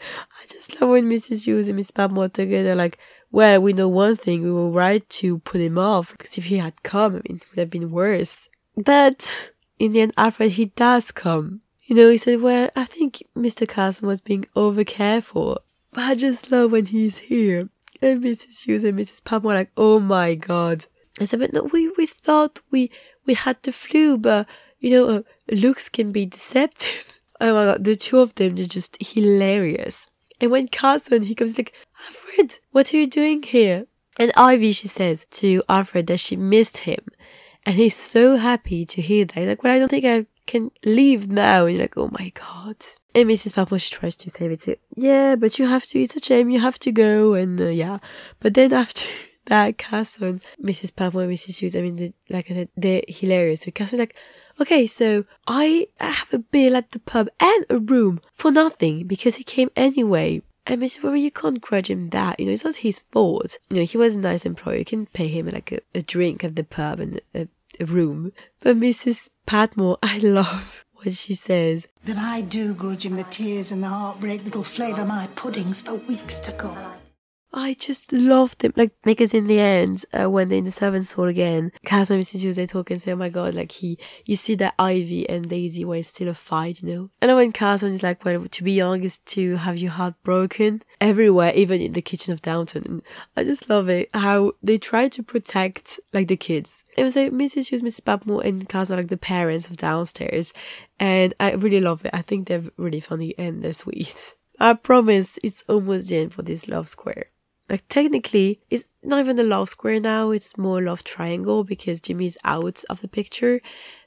[0.00, 1.46] I just love when Mrs.
[1.46, 2.98] Hughes and Miss Patmore together, like,
[3.30, 6.58] well, we know one thing, we were right to put him off, because if he
[6.58, 8.48] had come, I mean, it would have been worse.
[8.76, 11.60] But in the end, Alfred, he does come.
[11.82, 13.66] You know, he said, well, I think Mr.
[13.66, 15.58] Carson was being over careful.
[15.92, 17.68] But I just love when he's here.
[18.00, 18.64] And Mrs.
[18.64, 19.24] Hughes and Mrs.
[19.24, 20.86] Patmore like, oh my god.
[21.20, 22.90] I said, but no, we, we thought we,
[23.26, 24.46] we had the flu, but,
[24.78, 27.14] you know, uh, looks can be deceptive.
[27.40, 30.08] Oh my god, the two of them are just hilarious.
[30.40, 31.74] And when Carson, he comes like,
[32.06, 33.86] Alfred, what are you doing here?
[34.18, 37.04] And Ivy, she says to Alfred that she missed him.
[37.64, 39.34] And he's so happy to hear that.
[39.34, 41.66] He's like, well, I don't think I can leave now.
[41.66, 42.76] And you're like, oh my god.
[43.14, 43.54] And Mrs.
[43.54, 44.60] Patmore, she tries to save it.
[44.60, 44.76] Too.
[44.96, 47.34] Yeah, but you have to, it's a shame, you have to go.
[47.34, 47.98] And uh, yeah.
[48.40, 49.04] But then after
[49.46, 50.94] that, Carson, Mrs.
[50.94, 51.58] Patmore and Mrs.
[51.58, 53.62] Hughes, I mean, the, like I said, they're hilarious.
[53.62, 54.16] So Carson's like,
[54.60, 59.36] okay, so I have a bill at the pub and a room for nothing because
[59.36, 60.42] he came anyway.
[60.66, 61.04] And Mr.
[61.04, 62.38] Rory, you can't grudge him that.
[62.38, 63.58] You know, it's not his fault.
[63.70, 64.80] You know, he was a nice employee.
[64.80, 67.48] You can pay him like a, a drink at the pub and a,
[67.80, 68.32] a room.
[68.60, 69.30] But Mrs.
[69.46, 71.88] Patmore, I love what she says.
[72.04, 75.94] Then I do grudge him the tears and the heartbreak that'll flavour my puddings for
[75.94, 76.76] weeks to come.
[77.52, 78.72] I just love them.
[78.76, 82.22] Like, because in the end, uh, when they're in the servants' hall again, Cass and
[82.22, 82.42] Mrs.
[82.42, 85.48] Hughes, they talk and say, oh my god, like he, you see that Ivy and
[85.48, 87.10] Daisy where it's still a fight, you know?
[87.22, 90.82] And when Carson is like, well, to be young is to have your heart broken
[91.00, 92.84] everywhere, even in the kitchen of Downton.
[92.84, 93.02] And
[93.34, 96.84] I just love it how they try to protect, like, the kids.
[96.98, 97.68] It was like Mrs.
[97.68, 98.04] Hughes, Mrs.
[98.04, 100.52] Patmore, and Carson are like the parents of downstairs.
[101.00, 102.10] And I really love it.
[102.12, 104.34] I think they're really funny and they're sweet.
[104.60, 107.26] I promise it's almost the end for this love square.
[107.68, 112.38] Like technically, it's not even a love square now, it's more love triangle because Jimmy's
[112.44, 113.60] out of the picture.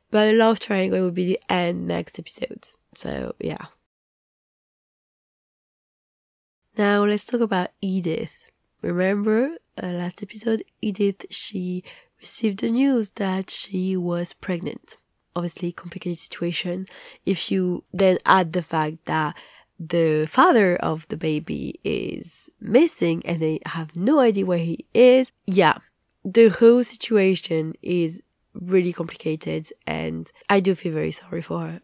[0.10, 2.68] But a love triangle will be the end next episode.
[2.96, 3.66] So yeah.
[6.78, 8.50] Now let's talk about Edith.
[8.82, 11.84] Remember uh, last episode, Edith, she
[12.20, 14.98] received the news that she was pregnant.
[15.36, 16.88] Obviously, complicated situation.
[17.26, 19.36] If you then add the fact that
[19.82, 25.32] the father of the baby is missing and they have no idea where he is.
[25.48, 25.78] Yeah,
[26.24, 28.22] the whole situation is
[28.54, 31.82] really complicated and I do feel very sorry for her.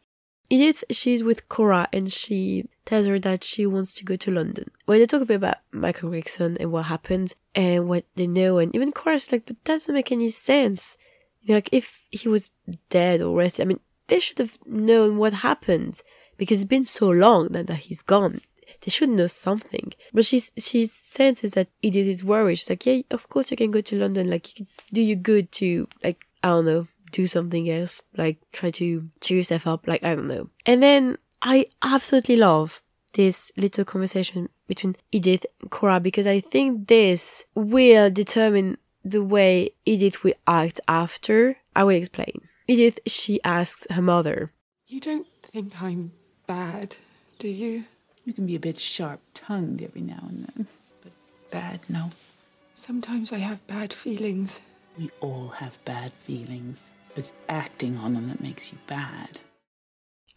[0.50, 4.70] Edith, she's with Cora and she tells her that she wants to go to London.
[4.86, 8.60] When they talk a bit about Michael Gregson and what happened and what they know,
[8.60, 10.98] and even Cora's like, but that doesn't make any sense.
[11.42, 12.52] You know, like, if he was
[12.90, 16.02] dead or rested, I mean, they should have known what happened
[16.38, 18.42] because it's been so long that, that he's gone.
[18.82, 19.94] They should know something.
[20.14, 22.58] But she she senses that Edith is worried.
[22.58, 24.30] She's like, yeah, of course you can go to London.
[24.30, 24.48] Like,
[24.94, 28.02] do you good to like I don't know, do something else.
[28.16, 29.88] Like, try to cheer yourself up.
[29.88, 30.50] Like, I don't know.
[30.66, 32.82] And then I absolutely love
[33.14, 39.72] this little conversation between Edith and Cora because I think this will determine the way
[39.86, 41.58] Edith will act after.
[41.76, 42.42] I will explain.
[42.68, 44.52] Edith, she asks her mother,
[44.88, 46.12] You don't think I'm
[46.48, 46.96] bad,
[47.38, 47.84] do you?
[48.26, 50.68] You can be a bit sharp tongued every now and then,
[51.04, 51.12] but
[51.52, 52.10] bad, no.
[52.74, 54.62] Sometimes I have bad feelings.
[54.98, 56.92] We all have bad feelings.
[57.16, 59.40] It's acting on them that makes you bad.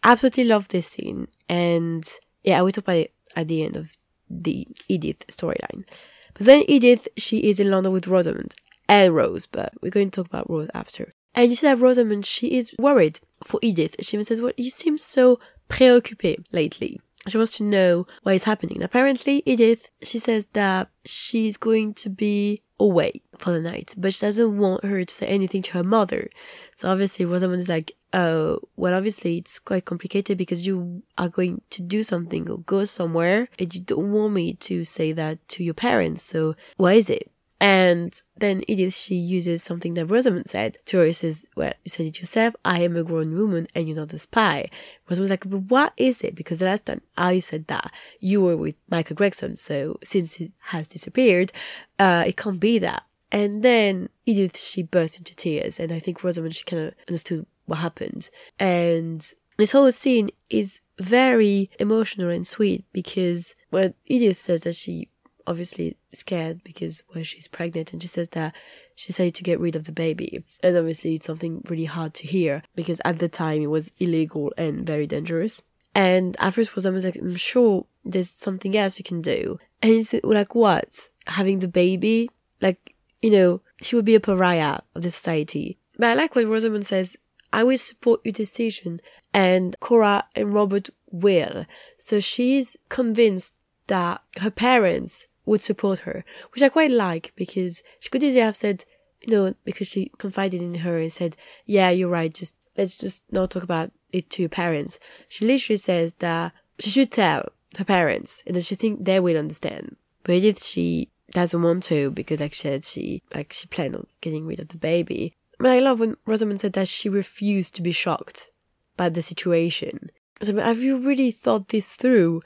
[0.03, 1.27] Absolutely love this scene.
[1.47, 2.07] And
[2.43, 3.93] yeah, I will talk about it at the end of
[4.29, 5.85] the Edith storyline.
[6.33, 8.55] But then Edith, she is in London with Rosamund
[8.87, 11.13] and Rose, but we're going to talk about Rose after.
[11.33, 13.95] And you see that Rosamund, she is worried for Edith.
[14.01, 15.39] She even says, Well, you seem so
[15.71, 16.99] preoccupée lately.
[17.27, 18.81] She wants to know what is happening.
[18.81, 24.25] Apparently, Edith, she says that she's going to be away for the night, but she
[24.25, 26.29] doesn't want her to say anything to her mother.
[26.75, 31.61] So obviously, Rosamund is like, oh, well, obviously it's quite complicated because you are going
[31.69, 35.63] to do something or go somewhere and you don't want me to say that to
[35.63, 36.23] your parents.
[36.23, 37.30] So what is it?
[37.61, 41.13] And then Edith, she uses something that Rosamund said to her.
[41.13, 42.55] says, well, you said it yourself.
[42.65, 44.67] I am a grown woman and you're not a spy.
[45.07, 46.33] Rosamund's like, but what is it?
[46.33, 49.57] Because the last time I said that, you were with Michael Gregson.
[49.57, 51.51] So since he has disappeared,
[51.99, 53.03] uh, it can't be that.
[53.31, 55.79] And then Edith, she burst into tears.
[55.79, 58.31] And I think Rosamund, she kind of understood what happened.
[58.57, 65.09] And this whole scene is very emotional and sweet because, well, Edith says that she
[65.47, 68.55] obviously scared because well she's pregnant and she says that
[68.95, 70.43] she decided to get rid of the baby.
[70.63, 74.53] And obviously it's something really hard to hear because at the time it was illegal
[74.57, 75.61] and very dangerous.
[75.93, 79.59] And at first was almost like i'm sure there's something else you can do.
[79.81, 80.99] And he's like what?
[81.27, 82.29] Having the baby?
[82.61, 85.77] Like you know she would be a pariah of the society.
[85.97, 87.17] But i like what rosamund says
[87.53, 88.99] i will support your decision.
[89.33, 91.65] And cora and robert will.
[91.97, 93.53] So she's convinced
[93.87, 98.55] that her parents would support her, which I quite like because she could easily have
[98.55, 98.85] said,
[99.21, 101.35] you know, because she confided in her and said,
[101.65, 104.97] yeah, you're right, just let's just not talk about it to your parents.
[105.27, 109.37] She literally says that she should tell her parents and that she think they will
[109.37, 109.97] understand.
[110.23, 114.07] But Edith, she doesn't want to because like she said, she, like she planned on
[114.21, 115.35] getting rid of the baby.
[115.59, 118.51] But I love when Rosamund said that she refused to be shocked
[118.95, 120.09] by the situation.
[120.41, 122.41] So have you really thought this through?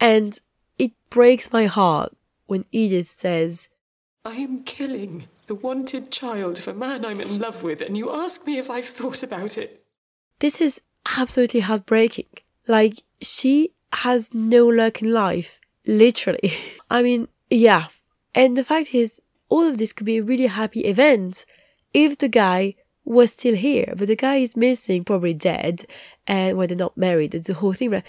[0.00, 0.38] And
[0.76, 2.17] it breaks my heart
[2.48, 3.68] when Edith says,
[4.24, 8.10] I am killing the wanted child of a man I'm in love with, and you
[8.10, 9.84] ask me if I've thought about it.
[10.40, 10.82] This is
[11.16, 12.26] absolutely heartbreaking.
[12.66, 16.52] Like, she has no luck in life, literally.
[16.90, 17.88] I mean, yeah.
[18.34, 21.44] And the fact is, all of this could be a really happy event
[21.92, 25.84] if the guy was still here, but the guy is missing, probably dead,
[26.26, 28.02] and when they're not married, it's the whole thing.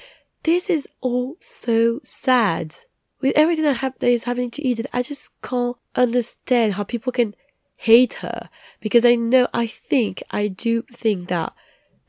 [0.43, 2.75] This is all so sad
[3.21, 7.33] with everything that, that is happening to Edith, I just can't understand how people can
[7.77, 11.53] hate her because I know, I think, I do think that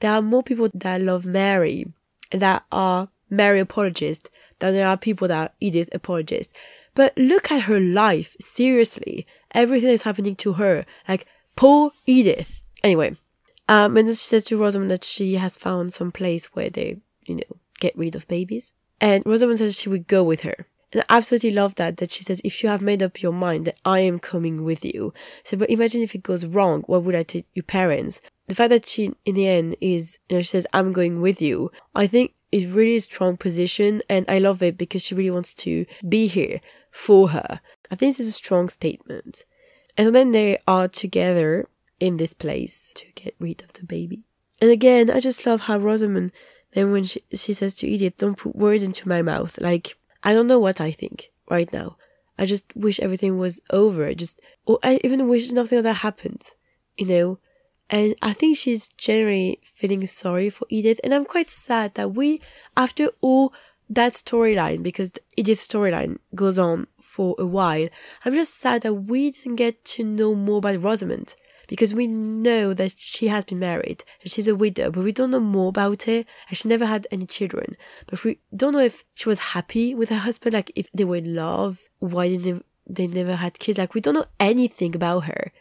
[0.01, 1.87] there are more people that love Mary
[2.33, 6.53] and that are Mary apologists than there are people that are Edith apologists.
[6.95, 9.27] But look at her life, seriously.
[9.53, 10.85] Everything that's happening to her.
[11.09, 12.63] Like, poor Edith.
[12.83, 13.17] Anyway,
[13.69, 17.37] um, and she says to Rosamund that she has found some place where they, you
[17.37, 18.73] know, get rid of babies.
[19.01, 20.67] And Rosamund says she would go with her.
[20.93, 23.65] And I absolutely love that, that she says, if you have made up your mind
[23.67, 25.13] that I am coming with you.
[25.45, 28.21] So, but imagine if it goes wrong, what would I tell your parents?
[28.49, 31.41] The fact that she, in the end, is, you know, she says, I'm going with
[31.41, 34.03] you, I think is really a strong position.
[34.09, 37.61] And I love it because she really wants to be here for her.
[37.91, 39.45] I think this is a strong statement.
[39.97, 41.69] And then they are together
[42.01, 44.25] in this place to get rid of the baby.
[44.61, 46.33] And again, I just love how Rosamund,
[46.73, 50.33] then when she, she says to Edith, don't put words into my mouth, like, I
[50.33, 51.97] don't know what I think right now.
[52.39, 54.07] I just wish everything was over.
[54.07, 56.43] I Just, or I even wish nothing of that happened,
[56.97, 57.39] you know?
[57.91, 61.01] And I think she's generally feeling sorry for Edith.
[61.03, 62.41] And I'm quite sad that we,
[62.77, 63.53] after all
[63.89, 67.89] that storyline, because Edith's storyline goes on for a while,
[68.25, 71.35] I'm just sad that we didn't get to know more about Rosamund
[71.71, 75.31] because we know that she has been married, that she's a widow, but we don't
[75.31, 77.77] know more about her, and she never had any children.
[78.09, 81.17] But we don't know if she was happy with her husband, like if they were
[81.17, 85.21] in love, why didn't they, they never had kids, like we don't know anything about
[85.21, 85.53] her.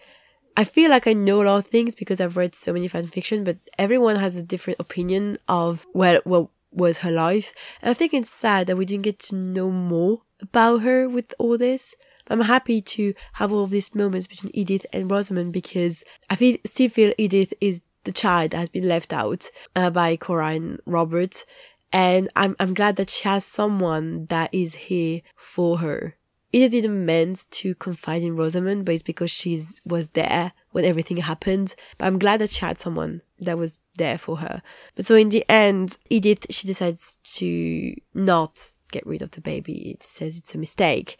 [0.57, 3.05] I feel like I know a lot of things because I've read so many fan
[3.05, 7.53] fiction, but everyone has a different opinion of well, what was her life.
[7.83, 11.35] And I think it's sad that we didn't get to know more about her with
[11.37, 11.95] all this.
[12.29, 16.57] I'm happy to have all of these moments between Edith and Rosamund because I feel
[16.65, 20.79] still feel Edith is the child that has been left out uh, by Cora and
[20.85, 21.45] Robert,
[21.91, 26.15] and I'm I'm glad that she has someone that is here for her.
[26.51, 31.17] Edith didn't meant to confide in Rosamund, but it's because she was there when everything
[31.17, 31.75] happened.
[31.97, 34.63] But I'm glad that she had someone that was there for her.
[34.95, 39.91] But so in the end, Edith she decides to not get rid of the baby.
[39.91, 41.17] It says it's a mistake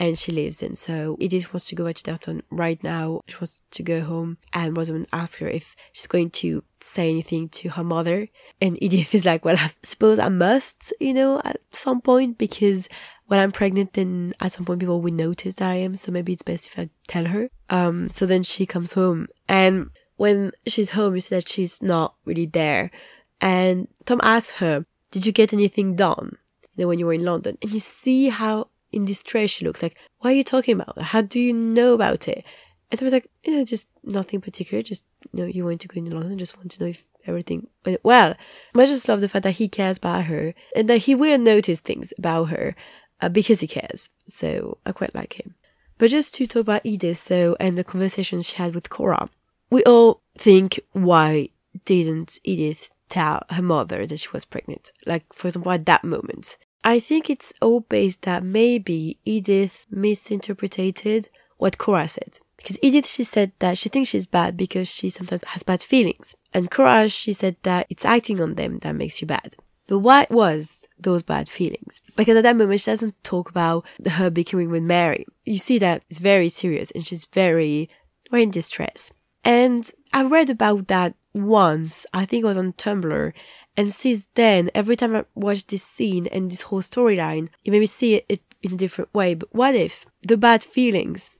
[0.00, 0.74] and she lives in.
[0.74, 3.20] So Edith wants to go back to Downton right now.
[3.28, 7.50] She wants to go home and Rosamund asks her if she's going to say anything
[7.50, 8.26] to her mother.
[8.62, 12.88] And Edith is like, well, I suppose I must, you know, at some point because
[13.26, 15.94] when I'm pregnant, then at some point people will notice that I am.
[15.94, 17.50] So maybe it's best if I tell her.
[17.68, 22.14] Um, so then she comes home and when she's home, you see that she's not
[22.24, 22.90] really there.
[23.42, 26.36] And Tom asks her, did you get anything done?
[26.74, 29.82] You know, when you were in London and you see how in distress she looks
[29.82, 32.44] like what are you talking about how do you know about it?
[32.90, 35.98] And I was like know just nothing particular just you know you want to go
[35.98, 38.34] into london just want to know if everything went well.
[38.74, 41.80] I just love the fact that he cares about her and that he will notice
[41.80, 42.74] things about her
[43.20, 44.10] uh, because he cares.
[44.26, 45.54] So i quite like him.
[45.98, 49.28] But just to talk about edith so and the conversations she had with cora
[49.70, 51.50] we all think why
[51.84, 54.90] didn't edith tell her mother that she was pregnant?
[55.06, 61.28] Like for example at that moment I think it's all based that maybe Edith misinterpreted
[61.58, 62.38] what Cora said.
[62.56, 66.34] Because Edith, she said that she thinks she's bad because she sometimes has bad feelings.
[66.52, 69.56] And Cora, she said that it's acting on them that makes you bad.
[69.86, 72.00] But what was those bad feelings?
[72.16, 75.26] Because at that moment, she doesn't talk about her bickering with Mary.
[75.44, 77.90] You see that it's very serious and she's very,
[78.30, 79.12] very in distress.
[79.42, 83.32] And I read about that once, I think it was on Tumblr,
[83.76, 87.80] and since then, every time I watch this scene and this whole storyline, it made
[87.80, 89.34] me see it in a different way.
[89.34, 91.30] But what if the bad feelings?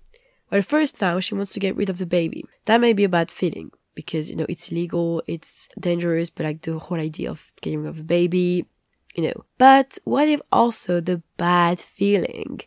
[0.50, 2.44] Well, first now she wants to get rid of the baby.
[2.66, 6.62] That may be a bad feeling because, you know, it's illegal, it's dangerous, but like
[6.62, 8.66] the whole idea of getting rid of a baby,
[9.14, 9.44] you know.
[9.58, 12.60] But what if also the bad feeling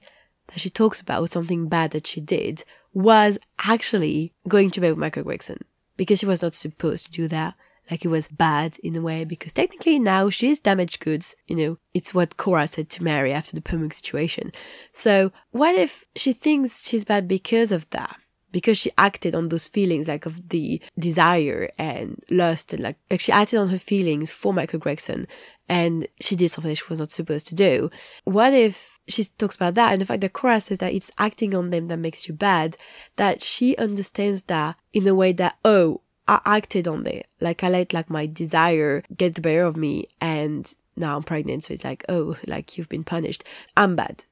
[0.48, 5.00] that she talks about, something bad that she did, was actually going to bed with
[5.00, 5.64] Michael Gregson?
[5.98, 7.56] Because she was not supposed to do that
[7.92, 11.36] like it was bad in a way because technically now she's damaged goods.
[11.48, 14.52] You know, it's what Cora said to Mary after the Pamuk situation.
[14.92, 18.18] So what if she thinks she's bad because of that?
[18.52, 23.20] Because she acted on those feelings like of the desire and lust and like, like
[23.20, 25.26] she acted on her feelings for Michael Gregson
[25.68, 27.90] and she did something she was not supposed to do.
[28.26, 31.56] What if she talks about that and the fact that Cora says that it's acting
[31.56, 32.78] on them that makes you bad,
[33.16, 36.02] that she understands that in a way that, oh,
[36.46, 37.28] I acted on it.
[37.40, 41.64] Like I let like my desire get the better of me and now I'm pregnant.
[41.64, 43.44] So it's like, oh, like you've been punished.
[43.76, 44.24] I'm bad.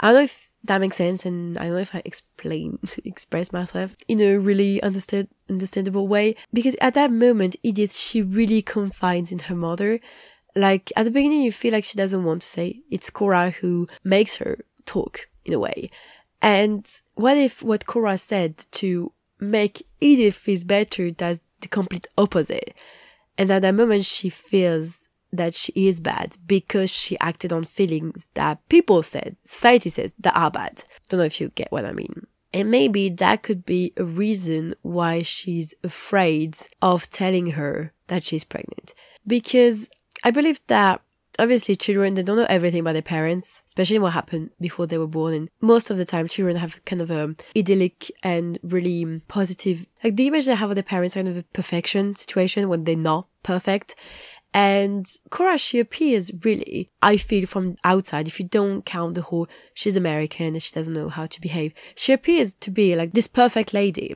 [0.00, 3.52] I don't know if that makes sense and I don't know if I explain express
[3.52, 6.36] myself in a really understood understandable way.
[6.52, 10.00] Because at that moment Edith she really confides in her mother.
[10.56, 12.82] Like at the beginning you feel like she doesn't want to say.
[12.90, 15.90] It's Cora who makes her talk in a way.
[16.40, 19.12] And what if what Cora said to
[19.50, 22.74] make Edith feel better does the complete opposite.
[23.38, 28.28] And at that moment, she feels that she is bad because she acted on feelings
[28.34, 30.84] that people said, society says that are bad.
[31.08, 32.26] Don't know if you get what I mean.
[32.52, 38.44] And maybe that could be a reason why she's afraid of telling her that she's
[38.44, 38.94] pregnant.
[39.26, 39.90] Because
[40.22, 41.02] I believe that
[41.38, 45.06] obviously children they don't know everything about their parents especially what happened before they were
[45.06, 49.88] born and most of the time children have kind of a idyllic and really positive
[50.02, 52.96] like the image they have of their parents kind of a perfection situation when they're
[52.96, 53.94] not perfect
[54.54, 59.48] and Cora, she appears really, I feel from outside, if you don't count the whole,
[59.74, 63.26] she's American and she doesn't know how to behave, she appears to be like this
[63.26, 64.14] perfect lady,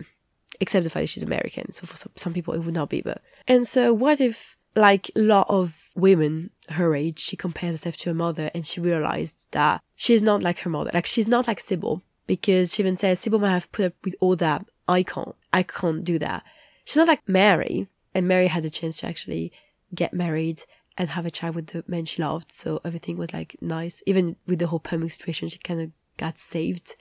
[0.60, 1.72] except the fact that she's American.
[1.72, 3.02] So for some people, it would not be.
[3.02, 7.96] But, and so what if, like a lot of women her age, she compares herself
[7.98, 10.90] to her mother and she realized that she's not like her mother.
[10.92, 14.14] Like she's not like Sybil because she even says Sybil might have put up with
[14.20, 14.66] all that.
[14.86, 15.34] I can't.
[15.52, 16.44] I can't do that.
[16.84, 17.88] She's not like Mary.
[18.14, 19.52] And Mary had a chance to actually
[19.94, 20.62] get married
[20.96, 22.52] and have a child with the man she loved.
[22.52, 24.02] So everything was like nice.
[24.06, 26.96] Even with the whole Pamuk situation, she kind of got saved.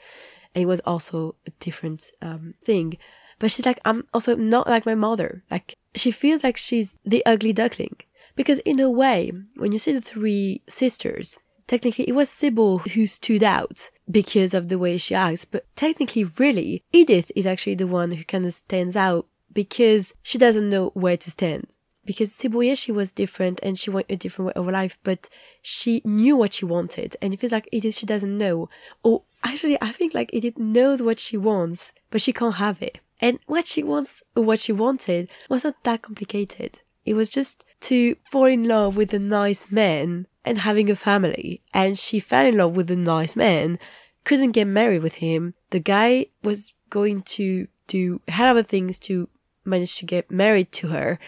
[0.53, 2.97] And it was also a different um, thing.
[3.39, 5.43] But she's like, I'm also not like my mother.
[5.51, 7.95] Like, she feels like she's the ugly duckling.
[8.35, 13.07] Because in a way, when you see the three sisters, technically it was Sybil who
[13.07, 15.45] stood out because of the way she acts.
[15.45, 20.37] But technically, really, Edith is actually the one who kind of stands out because she
[20.37, 21.77] doesn't know where to stand
[22.07, 25.29] because Sybil, she was different and she went a different way of life, but
[25.61, 27.15] she knew what she wanted.
[27.21, 28.69] And it feels like Edith, she doesn't know.
[29.03, 32.99] Or actually, I think like Edith knows what she wants, but she can't have it.
[33.19, 36.81] And what she wants, what she wanted, was not that complicated.
[37.05, 41.61] It was just to fall in love with a nice man and having a family.
[41.73, 43.79] And she fell in love with a nice man,
[44.23, 45.53] couldn't get married with him.
[45.69, 49.29] The guy was going to do hell of things to
[49.65, 51.19] manage to get married to her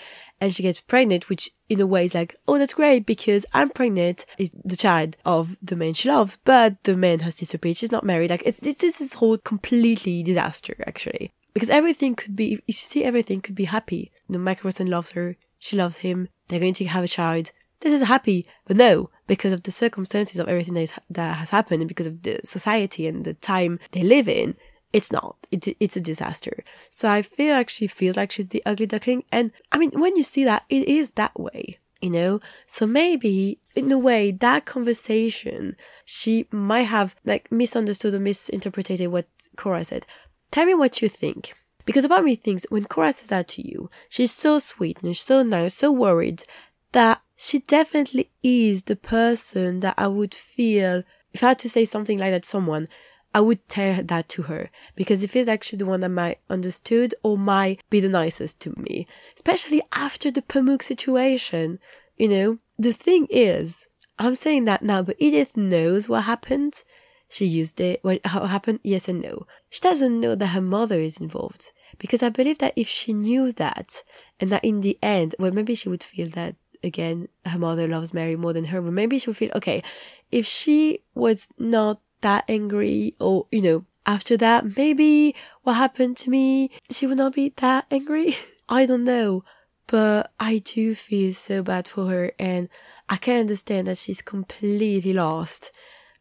[0.42, 3.70] and she gets pregnant, which in a way is like, oh, that's great because I'm
[3.70, 7.78] pregnant, is the child of the man she loves, but the man has disappeared.
[7.78, 8.30] She's not married.
[8.30, 11.34] Like, it's, it's this is whole completely disaster, actually.
[11.54, 14.12] Because everything could be, you see, everything could be happy.
[14.28, 15.36] You know, Michael Gregson loves her.
[15.58, 16.30] She loves him.
[16.47, 17.52] They're going to have a child.
[17.82, 18.45] This is happy.
[18.66, 22.08] But no, because of the circumstances of everything that, is, that has happened and because
[22.08, 24.56] of the society and the time they live in,
[24.91, 25.36] it's not.
[25.52, 26.64] It, it's a disaster.
[26.89, 29.24] So I feel like she feels like she's the ugly duckling.
[29.32, 32.39] And I mean, when you see that, it is that way, you know?
[32.66, 35.76] So maybe in a way, that conversation,
[36.06, 40.06] she might have like misunderstood or misinterpreted what Cora said.
[40.52, 41.54] Tell me what you think.
[41.86, 45.26] Because about me thinks when Cora says that to you, she's so sweet and she's
[45.26, 46.43] so nice, so worried
[46.91, 51.86] that she definitely is the person that I would feel if I had to say
[51.86, 52.88] something like that to someone,
[53.34, 56.39] I would tell that to her because it feels like she's the one that might
[56.50, 61.80] understood or might be the nicest to me, especially after the Pamuk situation.
[62.18, 63.88] You know, the thing is,
[64.18, 66.84] I'm saying that now, but Edith knows what happened.
[67.30, 67.99] She used it.
[68.03, 68.80] What happened?
[68.84, 69.45] Yes and no.
[69.69, 73.51] She doesn't know that her mother is involved because I believe that if she knew
[73.53, 74.03] that
[74.39, 78.13] and that in the end, well, maybe she would feel that again, her mother loves
[78.13, 79.84] Mary more than her, but maybe she would feel, okay,
[80.32, 86.30] if she was not that angry or, you know, after that, maybe what happened to
[86.30, 88.36] me, she would not be that angry.
[88.69, 89.43] I don't know.
[89.88, 92.69] But I do feel so bad for her and
[93.07, 95.71] I can understand that she's completely lost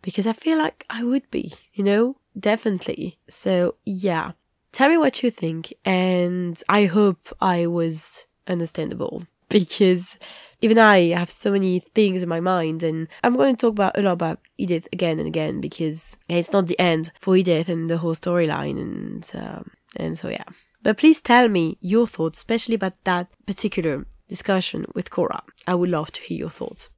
[0.09, 3.19] because I feel like I would be, you know, definitely.
[3.29, 4.33] So yeah,
[4.73, 10.19] tell me what you think and I hope I was understandable because
[10.63, 13.99] even I have so many things in my mind, and I'm going to talk about
[13.99, 17.91] a lot about Edith again and again because it's not the end for Edith and
[17.91, 20.49] the whole storyline, and um, and so yeah.
[20.83, 25.43] But please tell me your thoughts, especially about that particular discussion with Cora.
[25.67, 26.89] I would love to hear your thoughts.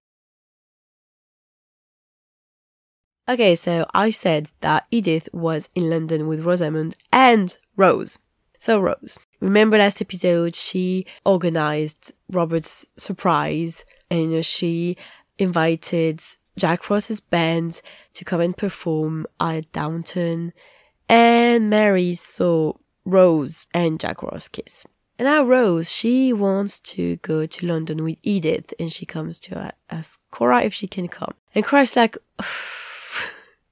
[3.31, 8.19] Okay, so I said that Edith was in London with Rosamund and Rose.
[8.59, 14.97] So, Rose, remember last episode, she organized Robert's surprise and she
[15.39, 16.21] invited
[16.59, 17.81] Jack Ross's band
[18.15, 20.53] to come and perform at Downton.
[21.09, 22.73] And Mary saw
[23.05, 24.85] Rose and Jack Ross kiss.
[25.21, 29.73] And now Rose, she wants to go to London with Edith and she comes to
[29.89, 31.35] ask Cora if she can come.
[31.55, 32.19] And Cora's like,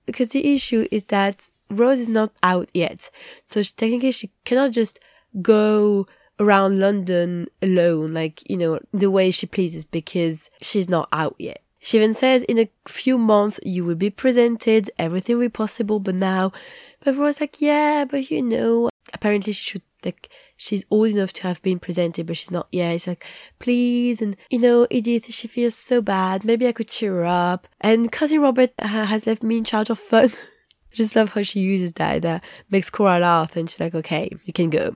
[0.09, 3.11] because the issue is that Rose is not out yet.
[3.45, 4.99] So she, technically she cannot just
[5.43, 6.07] go
[6.41, 11.63] around London alone, like, you know, the way she pleases because she's not out yet.
[11.81, 16.01] She even says in a few months you will be presented, everything will be possible,
[16.01, 16.53] but now,
[17.01, 21.43] but Rose like, yeah, but you know, apparently she should like she's old enough to
[21.45, 22.93] have been presented but she's not yet.
[22.93, 23.27] She's like
[23.59, 26.45] please and you know edith she feels so bad.
[26.45, 27.69] Maybe i could cheer her up.
[27.81, 30.31] And cousin robert uh, has left me in charge of fun.
[30.93, 34.31] I just love how she uses that that makes cora laugh and she's like okay
[34.45, 34.95] you can go.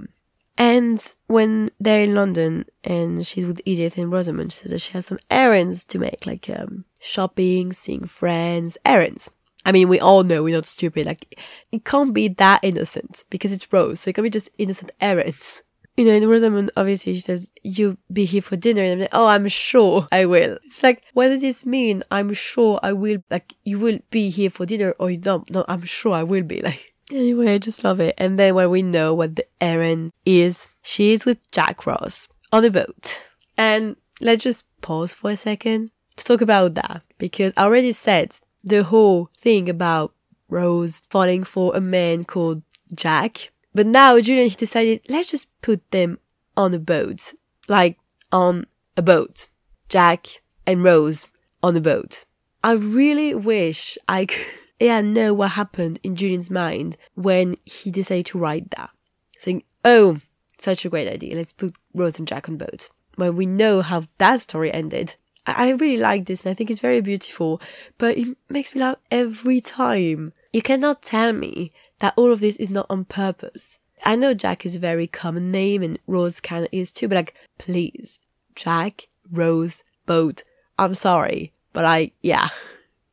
[0.58, 4.92] And when they're in london and she's with edith and rosamund she says that she
[4.92, 9.30] has some errands to make like um shopping seeing friends errands
[9.64, 11.06] I mean, we all know we're not stupid.
[11.06, 11.38] Like,
[11.70, 14.00] it can't be that innocent because it's Rose.
[14.00, 15.62] So it can be just innocent errands.
[15.96, 18.82] You know, in Rosamund, obviously, she says, You be here for dinner.
[18.82, 20.56] And I'm like, Oh, I'm sure I will.
[20.64, 22.02] It's like, what does this mean?
[22.10, 23.18] I'm sure I will.
[23.30, 25.48] Like, you will be here for dinner or you don't.
[25.50, 26.62] No, I'm sure I will be.
[26.72, 28.14] Like, anyway, I just love it.
[28.16, 32.64] And then when we know what the errand is, she is with Jack Ross on
[32.64, 33.22] a boat.
[33.58, 38.34] And let's just pause for a second to talk about that because I already said
[38.64, 40.14] the whole thing about
[40.48, 42.62] Rose falling for a man called
[42.94, 43.50] Jack.
[43.74, 46.18] But now Julian he decided let's just put them
[46.56, 47.32] on a boat,
[47.68, 47.98] like
[48.30, 49.48] on a boat.
[49.88, 50.26] Jack
[50.66, 51.26] and Rose
[51.62, 52.24] on a boat.
[52.64, 54.46] I really wish I could
[54.80, 58.90] yeah know what happened in Julian's mind when he decided to write that,
[59.38, 60.18] saying, "Oh,
[60.58, 61.36] such a great idea.
[61.36, 65.70] Let's put Rose and Jack on boat." When we know how that story ended, I
[65.70, 67.60] really like this and I think it's very beautiful,
[67.98, 70.28] but it makes me laugh every time.
[70.52, 73.78] You cannot tell me that all of this is not on purpose.
[74.04, 77.16] I know Jack is a very common name and Rose kind of is too, but
[77.16, 78.18] like, please,
[78.54, 80.42] Jack, Rose, boat.
[80.78, 82.48] I'm sorry, but I, yeah.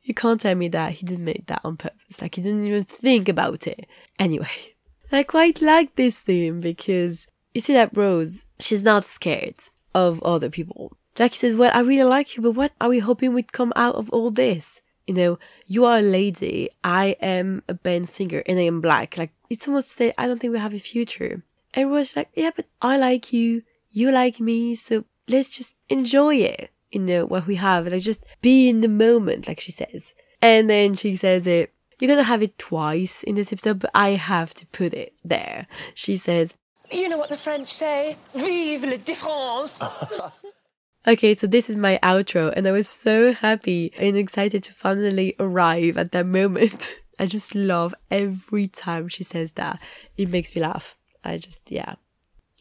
[0.02, 2.20] You can't tell me that he didn't make that on purpose.
[2.20, 3.88] Like, he didn't even think about it.
[4.18, 4.50] Anyway,
[5.12, 9.58] I quite like this theme because you see that Rose, she's not scared
[9.94, 10.98] of other people.
[11.20, 13.96] Jackie says, Well, I really like you, but what are we hoping would come out
[13.96, 14.82] of all this?
[15.06, 19.18] You know, you are a lady, I am a band singer, and I am black.
[19.18, 21.44] Like, it's almost to say, I don't think we have a future.
[21.74, 26.36] And Rose's like, Yeah, but I like you, you like me, so let's just enjoy
[26.36, 27.86] it, you know, what we have.
[27.86, 30.14] Like, just be in the moment, like she says.
[30.42, 34.12] And then she says it, you're gonna have it twice in this episode, but I
[34.12, 35.68] have to put it there.
[35.96, 36.56] She says,
[36.90, 38.16] You know what the French say?
[38.34, 39.84] Vive la différence!
[41.08, 45.34] Okay, so this is my outro, and I was so happy and excited to finally
[45.40, 46.94] arrive at that moment.
[47.20, 49.80] I just love every time she says that.
[50.18, 50.98] It makes me laugh.
[51.24, 51.96] I just, yeah.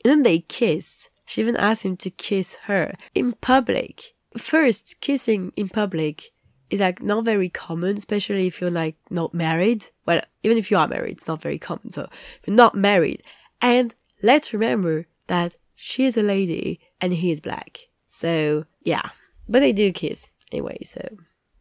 [0.05, 1.09] And then they kiss.
[1.27, 4.15] She even asked him to kiss her in public.
[4.37, 6.31] First, kissing in public
[6.71, 9.89] is like not very common, especially if you're like not married.
[10.07, 11.91] Well, even if you are married, it's not very common.
[11.91, 13.23] So if you're not married,
[13.61, 17.89] and let's remember that she is a lady and he is black.
[18.09, 19.11] So yeah,
[19.49, 20.79] but they do kiss anyway.
[20.83, 21.07] So,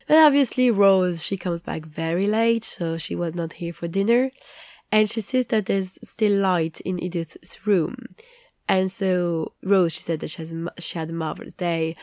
[0.07, 4.31] but obviously Rose she comes back very late, so she was not here for dinner,
[4.91, 7.95] and she says that there's still light in Edith's room,
[8.67, 11.95] and so Rose she said that she has she had a marvelous day,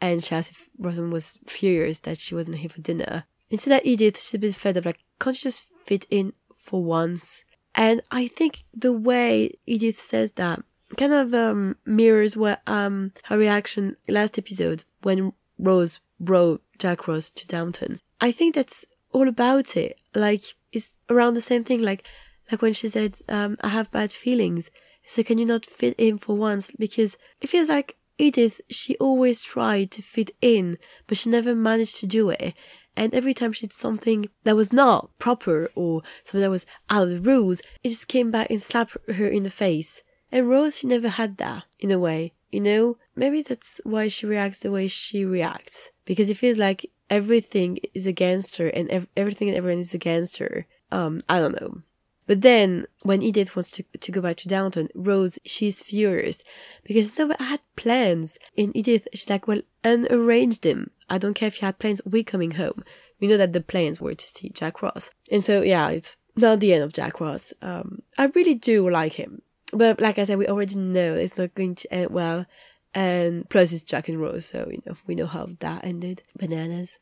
[0.00, 3.24] and she asked if Rosamund was furious that she wasn't here for dinner.
[3.50, 6.82] Instead that Edith she's a bit fed up, like can't you just fit in for
[6.82, 7.44] once?
[7.74, 10.60] And I think the way Edith says that
[10.96, 17.30] kind of um, mirrors what um her reaction last episode when Rose brought Jack Ross
[17.30, 18.00] to Downton.
[18.20, 19.98] I think that's all about it.
[20.14, 21.82] Like it's around the same thing.
[21.82, 22.06] Like
[22.50, 24.70] like when she said, um, "I have bad feelings."
[25.06, 26.70] So can you not fit in for once?
[26.78, 28.60] Because it feels like Edith.
[28.70, 30.76] She always tried to fit in,
[31.06, 32.54] but she never managed to do it.
[32.96, 37.04] And every time she did something that was not proper or something that was out
[37.04, 40.02] of the rules, it just came back and slapped her in the face.
[40.30, 42.98] And Rose, she never had that in a way, you know?
[43.16, 45.90] Maybe that's why she reacts the way she reacts.
[46.04, 50.38] Because it feels like everything is against her and ev- everything and everyone is against
[50.38, 50.66] her.
[50.92, 51.82] Um, I don't know.
[52.26, 56.44] But then when Edith wants to, to go back to Downton, Rose, she's furious
[56.84, 58.38] because no, I had plans.
[58.56, 60.90] And Edith, she's like, well, unarrange them.
[61.08, 62.02] I don't care if you had plans.
[62.04, 62.84] We're coming home.
[63.18, 65.10] We know that the plans were to see Jack Ross.
[65.32, 67.54] And so, yeah, it's not the end of Jack Ross.
[67.62, 69.40] Um, I really do like him.
[69.72, 72.46] But like I said, we already know it's not going to end well.
[72.94, 76.22] And plus, it's Jack and Rose, so you know we know how that ended.
[76.36, 77.00] Bananas.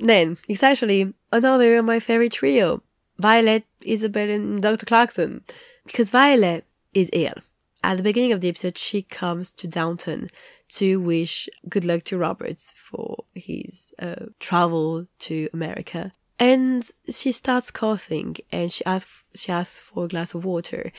[0.00, 2.82] Then it's actually another of my favorite trio:
[3.18, 4.86] Violet, Isobel, and Dr.
[4.86, 5.44] Clarkson,
[5.84, 6.64] because Violet
[6.94, 7.34] is ill.
[7.82, 10.28] At the beginning of the episode, she comes to Downton
[10.70, 17.70] to wish good luck to Roberts for his uh, travel to America and she starts
[17.70, 20.92] coughing and she asks she asks for a glass of water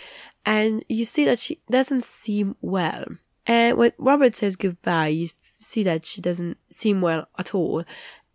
[0.45, 3.05] and you see that she doesn't seem well
[3.45, 5.27] and when robert says goodbye you
[5.57, 7.83] see that she doesn't seem well at all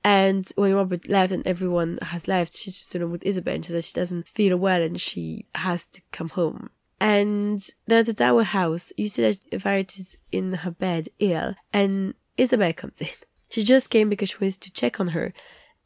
[0.03, 3.73] And when Robert left and everyone has left, she's just alone with Isobel and she
[3.73, 6.71] says she doesn't feel well and she has to come home.
[7.01, 11.55] And then at the Dower house, you see that Violet is in her bed ill
[11.73, 13.09] and Isobel comes in.
[13.51, 15.33] She just came because she wants to check on her.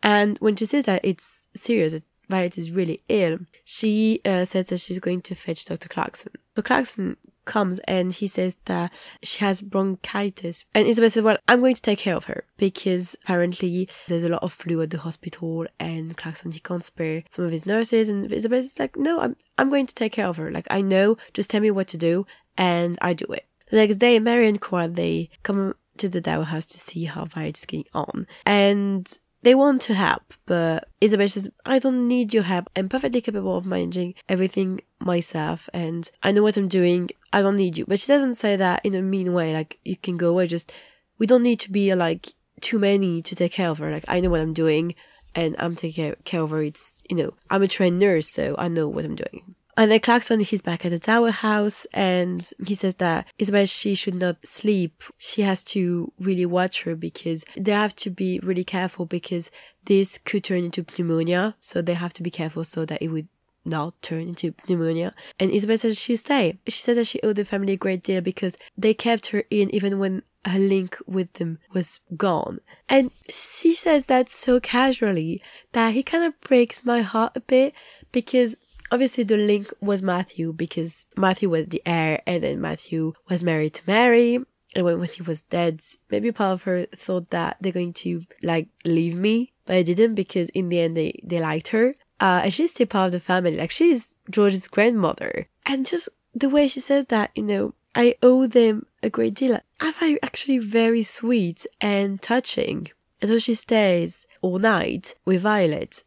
[0.05, 4.68] And when she says that it's serious, that Violet is really ill, she uh, says
[4.68, 5.88] that she's going to fetch Dr.
[5.88, 6.32] Clarkson.
[6.55, 8.92] So Clarkson comes and he says that
[9.22, 10.64] she has bronchitis.
[10.74, 14.28] And Isobel says, Well, I'm going to take care of her because apparently there's a
[14.28, 18.09] lot of flu at the hospital and Clarkson he can't spare some of his nurses
[18.09, 20.50] and Isobel's like, No, I'm I'm going to take care of her.
[20.50, 22.26] Like I know, just tell me what to do
[22.57, 23.46] and I do it.
[23.70, 27.24] The next day Mary and Cora they come to the Dower house to see how
[27.24, 28.26] Violet is getting on.
[28.46, 29.07] And
[29.45, 32.70] they want to help, but Isobel says, I don't need your help.
[32.74, 37.11] I'm perfectly capable of managing everything myself and I know what I'm doing.
[37.30, 37.84] I don't need you.
[37.86, 40.72] But she doesn't say that in a mean way, like you can go away, just
[41.18, 42.28] we don't need to be like
[42.62, 43.90] too many to take care of her.
[43.90, 44.95] Like I know what I'm doing
[45.34, 46.62] and I'm taking care of her.
[46.62, 49.57] It's you know, I'm a trained nurse, so I know what I'm doing.
[49.77, 53.95] And then Clarkson, he's back at the Dower house and he says that Isobel, she
[53.95, 55.03] should not sleep.
[55.18, 59.51] She has to really watch her because they have to be really careful because
[59.85, 61.57] this could turn into pneumonia.
[61.61, 63.29] So they have to be careful so that it would
[63.64, 65.14] not turn into pneumonia.
[65.41, 66.59] And Isobel says she stay.
[66.66, 69.75] She says that she owed the family a great deal because they kept her in
[69.75, 72.61] even when her link with them was gone.
[72.89, 77.75] And she says that so casually that he kind of breaks my heart a bit
[78.12, 78.57] because
[78.91, 83.74] obviously the link was Matthew because Matthew was the heir and then Matthew was married
[83.74, 84.39] to Mary.
[84.76, 85.80] And when, he was dead,
[86.11, 90.14] maybe part of her thought that they're going to like leave me, but I didn't
[90.14, 91.95] because in the end they, they liked her.
[92.20, 93.57] Uh, and she's still part of the family.
[93.57, 95.49] Like she's George's grandmother.
[95.66, 99.61] And just the way she says that, you know, I owe them a great deal.
[99.80, 102.89] I find actually very sweet and touching.
[103.20, 106.03] And so she stays all night with Violet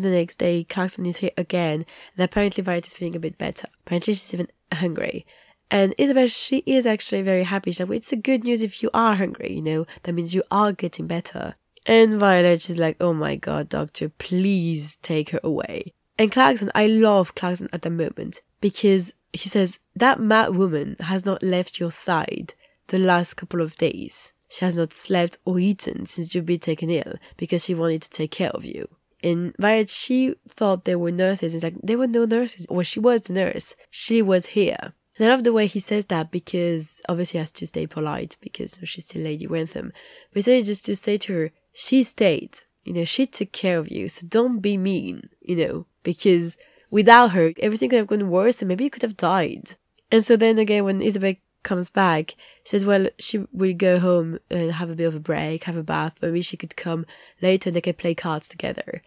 [0.00, 1.84] the next day, Clarkson is here again,
[2.16, 3.68] and apparently Violet is feeling a bit better.
[3.84, 5.26] Apparently, she's even hungry.
[5.70, 7.70] And Isobel, she is actually very happy.
[7.70, 10.34] She's like, well, it's a good news if you are hungry, you know, that means
[10.34, 11.54] you are getting better.
[11.86, 15.92] And Violet, she's like, oh my god, doctor, please take her away.
[16.18, 21.24] And Clarkson, I love Clarkson at the moment because he says, that mad woman has
[21.24, 22.54] not left your side
[22.88, 24.32] the last couple of days.
[24.48, 28.10] She has not slept or eaten since you've been taken ill because she wanted to
[28.10, 28.86] take care of you.
[29.22, 31.54] And Violet, she thought there were nurses.
[31.54, 32.66] It's like, there were no nurses.
[32.68, 33.74] Well, she was the nurse.
[33.90, 34.94] She was here.
[35.16, 38.36] And I love the way he says that because obviously he has to stay polite
[38.40, 39.92] because she's still Lady Grantham.
[40.32, 42.58] But he just to say to her, she stayed.
[42.84, 44.08] You know, she took care of you.
[44.08, 46.56] So don't be mean, you know, because
[46.90, 49.76] without her, everything could have gone worse and maybe you could have died.
[50.10, 52.34] And so then again, when Isobel comes back,
[52.64, 55.82] says, well, she will go home and have a bit of a break, have a
[55.82, 56.16] bath.
[56.20, 57.06] Maybe she could come
[57.40, 59.02] later and they can play cards together.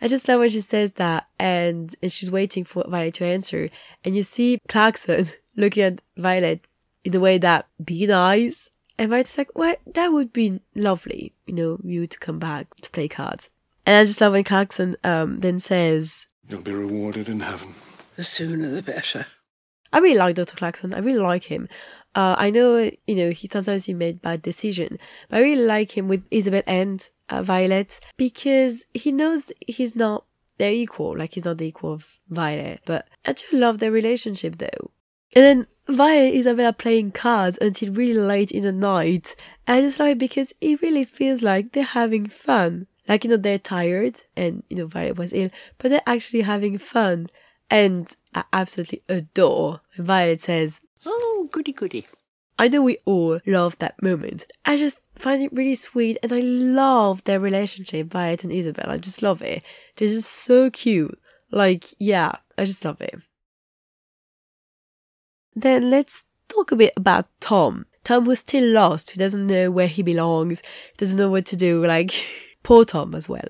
[0.00, 3.68] I just love when she says that and, and she's waiting for Violet to answer.
[4.04, 6.66] And you see Clarkson looking at Violet
[7.04, 8.70] in the way that, be nice.
[8.98, 12.90] And Violet's like, well, that would be lovely, you know, you to come back to
[12.90, 13.50] play cards.
[13.86, 17.74] And I just love when Clarkson um, then says, You'll be rewarded in heaven.
[18.16, 19.26] The sooner the better.
[19.92, 20.56] I really like Dr.
[20.56, 20.94] Clarkson.
[20.94, 21.68] I really like him.
[22.14, 25.96] Uh, I know, you know, he sometimes he made bad decision, but I really like
[25.96, 30.24] him with Isobel and uh, Violet because he knows he's not
[30.58, 32.80] their equal, like he's not the equal of Violet.
[32.84, 34.90] But I do love their relationship though.
[35.34, 39.34] And then Violet and Isobel are playing cards until really late in the night.
[39.66, 42.86] And I just like it because it really feels like they're having fun.
[43.08, 46.78] Like, you know, they're tired and, you know, Violet was ill, but they're actually having
[46.78, 47.26] fun.
[47.72, 52.06] And I absolutely adore Violet says, Oh, goody goody.
[52.58, 54.44] I know we all love that moment.
[54.66, 58.88] I just find it really sweet and I love their relationship, Violet and Isobel.
[58.88, 59.64] I just love it.
[59.96, 61.18] They're just so cute.
[61.50, 63.14] Like, yeah, I just love it.
[65.54, 67.86] Then let's talk a bit about Tom.
[68.04, 70.62] Tom who's still lost, who doesn't know where he belongs,
[70.98, 72.12] doesn't know what to do, like
[72.62, 73.48] poor Tom as well.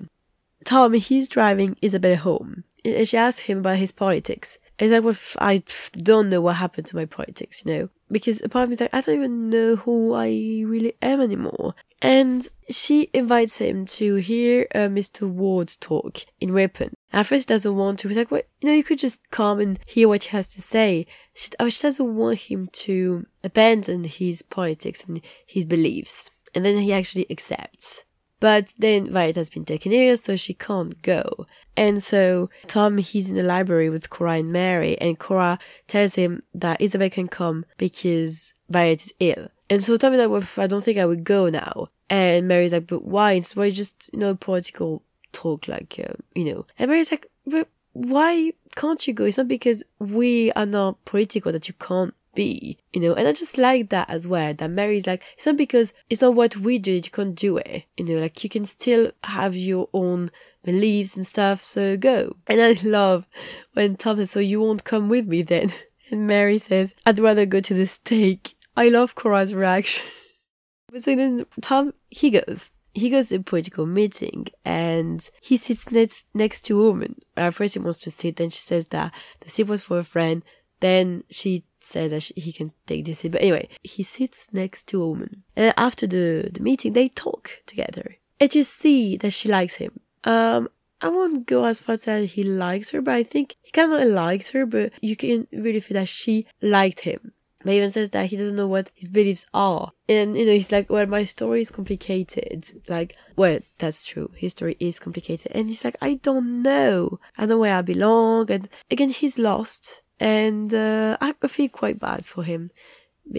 [0.63, 2.63] Tom, he's driving Isobel home.
[2.85, 4.59] And she asks him about his politics.
[4.77, 5.63] He's like, well, I
[5.95, 7.89] don't know what happened to my politics, you know?
[8.11, 10.27] Because a part of me like, I don't even know who I
[10.65, 11.75] really am anymore.
[12.01, 15.27] And she invites him to hear uh, Mr.
[15.27, 16.93] Ward talk in Ripon.
[17.13, 18.07] At first, he doesn't want to.
[18.07, 20.61] He's like, well, you know, you could just come and hear what he has to
[20.61, 21.05] say.
[21.33, 26.29] She, oh, she doesn't want him to abandon his politics and his beliefs.
[26.53, 28.03] And then he actually accepts.
[28.43, 31.47] But then Violet has been taken ill, so she can't go.
[31.77, 36.41] And so Tom, he's in the library with Cora and Mary, and Cora tells him
[36.53, 39.47] that Isobel can come because Violet is ill.
[39.69, 41.87] And so Tom is like, well, I don't think I would go now.
[42.09, 43.31] And Mary's like, but why?
[43.31, 46.65] It's why just, you know, political talk, like, uh, you know.
[46.77, 49.23] And Mary's like, but why can't you go?
[49.23, 53.33] It's not because we are not political that you can't be, you know, and I
[53.33, 54.53] just like that as well.
[54.53, 57.85] That Mary's like, it's not because it's not what we do, you can't do it,
[57.97, 60.29] you know, like you can still have your own
[60.63, 62.35] beliefs and stuff, so go.
[62.47, 63.27] And I love
[63.73, 65.71] when Tom says, so you won't come with me then?
[66.11, 68.55] And Mary says, I'd rather go to the stake.
[68.75, 70.03] I love Cora's reaction.
[70.91, 72.71] but so then Tom, he goes.
[72.93, 77.15] He goes to a political meeting and he sits next, next to a woman.
[77.37, 80.03] At first he wants to sit, then she says that the seat was for a
[80.03, 80.43] friend.
[80.81, 83.31] Then she says that he can take this seat.
[83.31, 85.43] But anyway, he sits next to a woman.
[85.55, 88.15] And after the, the meeting, they talk together.
[88.39, 89.99] And you see that she likes him.
[90.23, 90.69] Um,
[91.01, 93.91] I won't go as far as say he likes her, but I think he kind
[93.91, 97.33] of likes her, but you can really feel that she liked him.
[97.65, 99.91] Even says that he doesn't know what his beliefs are.
[100.09, 102.65] And, you know, he's like, well, my story is complicated.
[102.89, 104.31] Like, well, that's true.
[104.35, 105.51] His story is complicated.
[105.55, 107.19] And he's like, I don't know.
[107.37, 108.51] I don't know where I belong.
[108.51, 110.01] And again, he's lost.
[110.23, 112.71] And, uh, I feel quite bad for him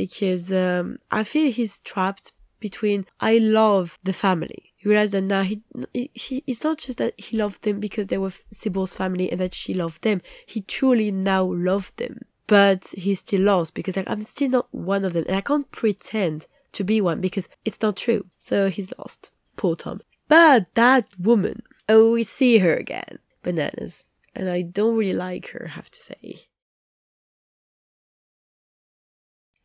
[0.00, 5.62] because, um, I feel he's trapped between, I love the family realize that now he,
[5.92, 9.54] he it's not just that he loved them because they were Sybil's family and that
[9.54, 10.20] she loved them.
[10.46, 15.04] He truly now loved them, but he's still lost because like I'm still not one
[15.04, 18.26] of them, and I can't pretend to be one because it's not true.
[18.38, 19.32] So he's lost.
[19.56, 20.00] Poor Tom.
[20.28, 23.18] But that woman, oh, we see her again.
[23.42, 24.06] Bananas.
[24.34, 26.46] And I don't really like her, I have to say.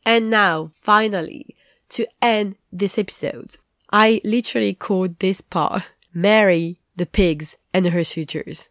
[0.06, 1.56] And now, finally,
[1.90, 3.56] to end this episode,
[3.92, 5.84] I literally called this part
[6.14, 8.70] Mary, the pigs, and her suitors.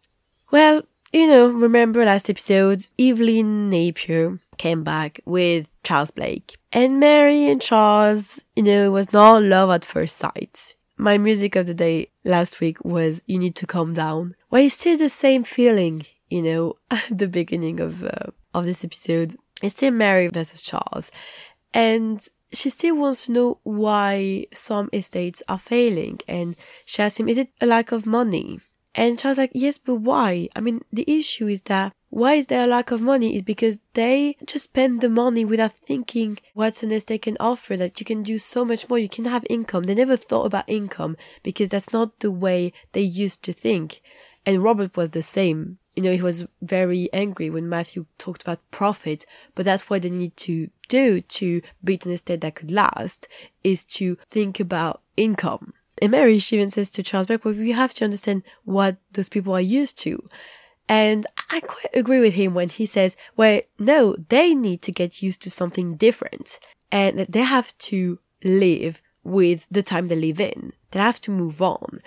[0.51, 6.57] Well, you know, remember last episode, Evelyn Napier came back with Charles Blake.
[6.71, 10.75] And Mary and Charles, you know, it was not love at first sight.
[10.97, 14.33] My music of the day last week was You Need to Calm Down.
[14.51, 18.83] Well, it's still the same feeling, you know, at the beginning of, uh, of this
[18.83, 19.35] episode.
[19.61, 21.11] It's still Mary versus Charles.
[21.73, 26.19] And she still wants to know why some estates are failing.
[26.27, 26.55] And
[26.85, 28.59] she asks him, is it a lack of money?
[28.95, 30.49] And Charles like, yes, but why?
[30.55, 33.81] I mean, the issue is that why is there a lack of money is because
[33.93, 38.23] they just spend the money without thinking what an estate can offer, that you can
[38.23, 38.97] do so much more.
[38.97, 39.83] You can have income.
[39.83, 44.01] They never thought about income because that's not the way they used to think.
[44.45, 45.77] And Robert was the same.
[45.95, 49.25] You know, he was very angry when Matthew talked about profit,
[49.55, 53.27] but that's what they need to do to build an estate that could last
[53.63, 55.73] is to think about income.
[56.01, 59.29] And Mary, she even says to Charles Blake, well, we have to understand what those
[59.29, 60.23] people are used to.
[60.87, 65.21] And I quite agree with him when he says, well, no, they need to get
[65.21, 66.59] used to something different
[66.91, 70.71] and that they have to live with the time they live in.
[70.91, 72.01] They have to move on.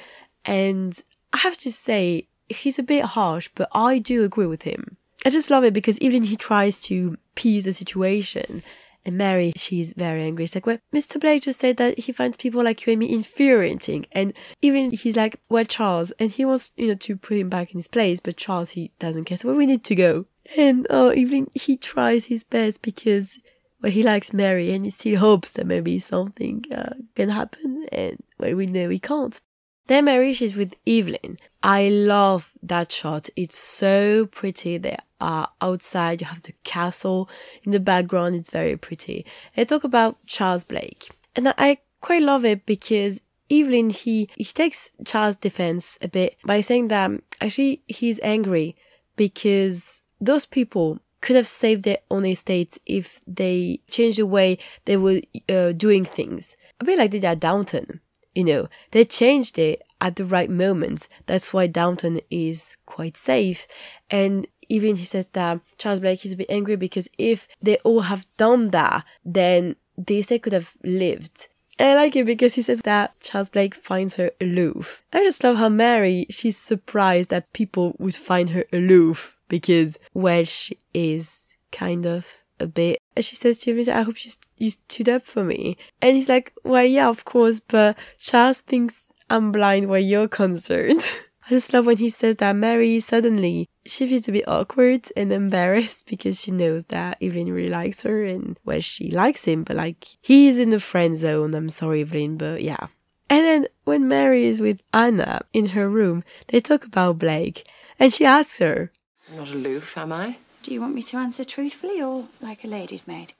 [0.44, 1.00] And
[1.32, 4.96] I have to say, he's a bit harsh, but I do agree with him.
[5.24, 8.62] I just love it because even he tries to peace the situation.
[9.04, 10.44] And Mary, she's very angry.
[10.44, 11.20] It's like, well, Mr.
[11.20, 14.06] Blake just said that he finds people like you and me infuriating.
[14.12, 17.72] And even he's like, well, Charles, and he wants, you know, to put him back
[17.72, 19.38] in his place, but Charles, he doesn't care.
[19.38, 20.26] So well, we need to go.
[20.56, 23.38] And oh, even he tries his best because,
[23.80, 27.86] well, he likes Mary and he still hopes that maybe something uh, can happen.
[27.90, 29.40] And well, we know he can't.
[29.86, 31.36] Then Mary, she's with Evelyn.
[31.62, 33.28] I love that shot.
[33.36, 34.78] It's so pretty.
[34.78, 36.20] They are outside.
[36.20, 37.28] You have the castle
[37.64, 38.34] in the background.
[38.34, 39.26] It's very pretty.
[39.54, 41.10] They talk about Charles Blake.
[41.34, 46.60] And I quite love it because Evelyn, he, he takes Charles' defense a bit by
[46.60, 47.10] saying that
[47.40, 48.76] actually he's angry
[49.16, 54.96] because those people could have saved their own estates if they changed the way they
[54.96, 56.56] were uh, doing things.
[56.80, 58.00] A bit like they did at Downton
[58.34, 61.08] you know, they changed it at the right moment.
[61.26, 63.66] That's why Downton is quite safe.
[64.10, 68.00] And even he says that Charles Blake is a bit angry because if they all
[68.00, 71.48] have done that, then they say could have lived.
[71.78, 75.04] And I like it because he says that Charles Blake finds her aloof.
[75.12, 80.44] I just love how Mary, she's surprised that people would find her aloof because, well,
[80.44, 82.98] she is kind of a bit.
[83.20, 84.30] She says to him, I hope you,
[84.62, 85.76] you stood up for me.
[86.00, 91.02] And he's like, well, yeah, of course, but Charles thinks I'm blind where you're concerned.
[91.46, 95.32] I just love when he says that Mary suddenly she feels a bit awkward and
[95.32, 99.76] embarrassed because she knows that Evelyn really likes her and well she likes him, but
[99.76, 101.54] like he's in the friend zone.
[101.54, 102.86] I'm sorry, Evelyn, but yeah.
[103.28, 108.12] And then when Mary is with Anna in her room, they talk about Blake and
[108.12, 108.92] she asks her,
[109.28, 110.36] I'm Not aloof, am I?
[110.62, 113.32] Do you want me to answer truthfully or like a lady's maid?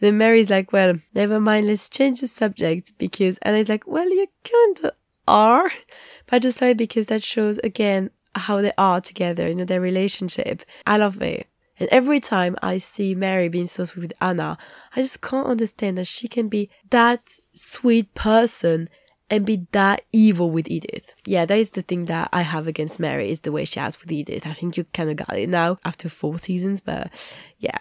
[0.00, 4.08] Then Mary's like, well, never mind, let's change the subject because, and Anna's like, well,
[4.08, 4.90] you kind of
[5.28, 5.70] are.
[6.26, 9.80] But I just like because that shows again how they are together, you know, their
[9.80, 10.62] relationship.
[10.86, 11.46] I love it.
[11.78, 14.58] And every time I see Mary being so sweet with Anna,
[14.94, 18.88] I just can't understand that she can be that sweet person
[19.30, 21.14] and be that evil with Edith.
[21.24, 23.98] Yeah, that is the thing that I have against Mary is the way she has
[24.00, 24.46] with Edith.
[24.46, 27.10] I think you kind of got it now after four seasons, but
[27.58, 27.78] yeah.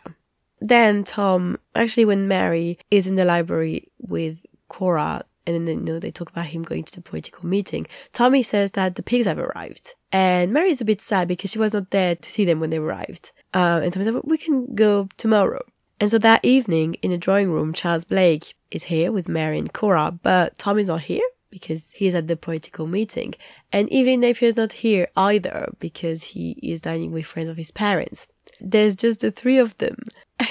[0.61, 5.99] Then Tom, actually, when Mary is in the library with Cora, and then you know
[5.99, 7.87] they talk about him going to the political meeting.
[8.13, 11.59] Tommy says that the pigs have arrived, and Mary is a bit sad because she
[11.59, 13.31] was not there to see them when they arrived.
[13.53, 15.61] Uh, and Tommy said, "We can go tomorrow."
[15.99, 19.71] And so that evening in the drawing room, Charles Blake is here with Mary and
[19.71, 23.33] Cora, but Tommy's not here because he is at the political meeting,
[23.71, 27.71] and Evelyn Napier is not here either because he is dining with friends of his
[27.71, 28.27] parents.
[28.59, 29.97] There's just the three of them.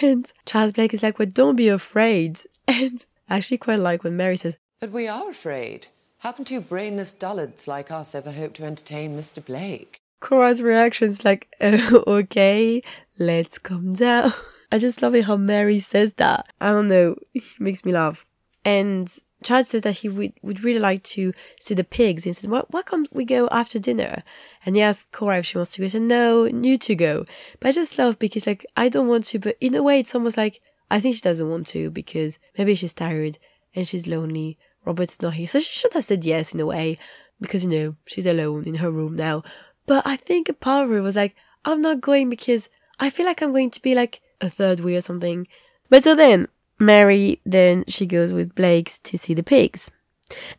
[0.02, 2.40] And Charles Blake is like, well, don't be afraid.
[2.68, 5.88] And I actually quite like when Mary says, But we are afraid.
[6.18, 9.44] How can two brainless dullards like us ever hope to entertain Mr.
[9.44, 10.00] Blake?
[10.20, 12.82] Cora's reaction is like, oh, okay,
[13.18, 14.32] let's calm down.
[14.72, 16.46] I just love it how Mary says that.
[16.60, 18.24] I don't know, it makes me laugh.
[18.64, 19.12] And
[19.42, 22.24] Chad says that he would, would really like to see the pigs.
[22.24, 24.22] He says, why can't we go after dinner?
[24.66, 25.86] And he asks Cora if she wants to go.
[25.86, 27.24] She said, no, you to go.
[27.58, 30.14] But I just love because like, I don't want to, but in a way, it's
[30.14, 30.60] almost like,
[30.90, 33.38] I think she doesn't want to because maybe she's tired
[33.74, 34.58] and she's lonely.
[34.84, 35.46] Robert's not here.
[35.46, 36.98] So she should have said yes in a way
[37.40, 39.42] because, you know, she's alone in her room now.
[39.86, 41.34] But I think a part of her was like,
[41.64, 42.68] I'm not going because
[42.98, 45.46] I feel like I'm going to be like a third wheel or something.
[45.88, 46.48] But so then
[46.80, 49.90] Mary then she goes with Blake's to see the pigs.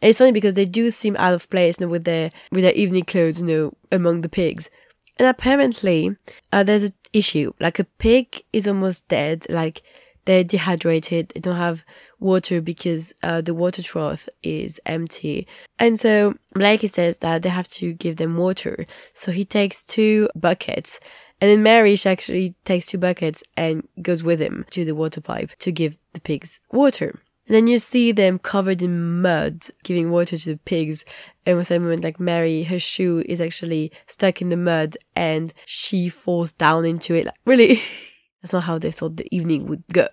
[0.02, 2.62] And it's funny because they do seem out of place, you know, with their with
[2.62, 4.70] their evening clothes, you know, among the pigs.
[5.18, 6.16] And apparently,
[6.52, 7.54] uh, there's an issue.
[7.60, 9.46] Like a pig is almost dead.
[9.50, 9.82] Like
[10.26, 11.30] they're dehydrated.
[11.30, 11.84] They don't have
[12.20, 15.48] water because uh, the water trough is empty.
[15.80, 18.86] And so Blake says that they have to give them water.
[19.14, 21.00] So he takes two buckets
[21.42, 25.22] and then Mary, she actually takes two buckets and goes with him to the water
[25.22, 27.20] pipe to give the pigs water.
[27.48, 31.04] And then you see them covered in mud, giving water to the pigs.
[31.46, 35.52] And was a moment like Mary, her shoe is actually stuck in the mud and
[35.66, 37.26] she falls down into it.
[37.26, 37.76] Like, really?
[38.42, 40.08] That's not how they thought the evening would go.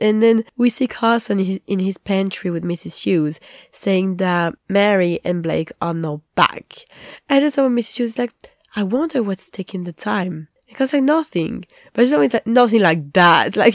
[0.00, 3.02] And then we see Carson in his, in his pantry with Mrs.
[3.02, 3.40] Hughes
[3.72, 6.84] saying that Mary and Blake are not back.
[7.28, 7.96] And when Mrs.
[7.96, 8.32] Hughes is like,
[8.76, 10.46] I wonder what's taking the time.
[10.68, 11.64] Because like nothing.
[11.92, 13.56] But it's always like nothing like that.
[13.56, 13.74] Like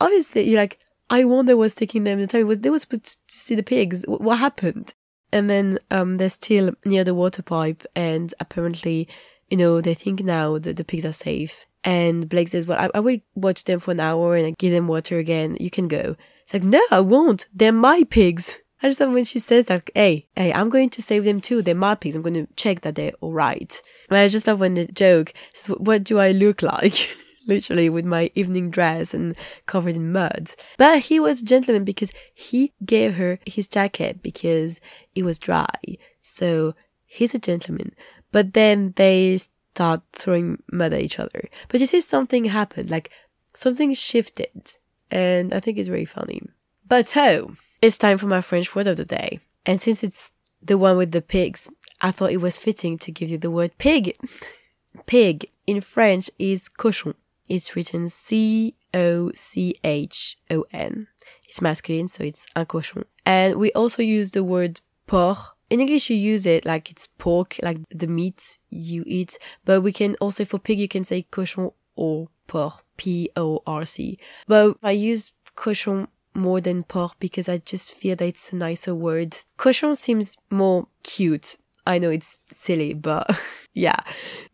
[0.00, 0.78] obviously you're like,
[1.10, 2.46] I wonder what's taking them the time.
[2.46, 4.04] Was they were supposed to see the pigs?
[4.08, 4.94] What happened?
[5.30, 9.08] And then um they're still near the water pipe and apparently,
[9.50, 11.66] you know, they think now that the pigs are safe.
[11.84, 14.86] And Blake says, Well, I, I will watch them for an hour and give them
[14.88, 15.56] water again.
[15.60, 16.16] You can go.
[16.44, 17.46] It's like, No, I won't.
[17.52, 18.60] They're my pigs.
[18.82, 21.62] I just love when she says that, hey, hey, I'm going to save them too.
[21.62, 22.16] They're my pigs.
[22.16, 23.80] I'm going to check that they're all right.
[24.08, 26.94] But I just love when the joke says, what do I look like?
[27.48, 30.50] Literally with my evening dress and covered in mud.
[30.78, 34.80] But he was a gentleman because he gave her his jacket because
[35.14, 35.74] it was dry.
[36.20, 36.74] So
[37.04, 37.94] he's a gentleman.
[38.32, 41.48] But then they start throwing mud at each other.
[41.68, 43.10] But you see something happened, like
[43.54, 44.72] something shifted.
[45.10, 46.42] And I think it's very funny.
[46.86, 47.52] But so,
[47.82, 49.40] it's time for my French word of the day.
[49.66, 51.68] And since it's the one with the pigs,
[52.00, 54.16] I thought it was fitting to give you the word pig.
[55.06, 57.14] pig in French is cochon.
[57.48, 61.08] It's written C O C H O N.
[61.48, 63.04] It's masculine, so it's un cochon.
[63.26, 65.38] And we also use the word porc.
[65.68, 69.38] In English, you use it like it's pork, like the meat you eat.
[69.64, 73.84] But we can also, for pig, you can say cochon or porc, P O R
[73.84, 74.18] C.
[74.46, 78.94] But I use cochon more than porc because I just feel that it's a nicer
[78.94, 79.36] word.
[79.56, 81.56] Cochon seems more cute.
[81.86, 83.30] I know it's silly, but
[83.74, 83.98] yeah.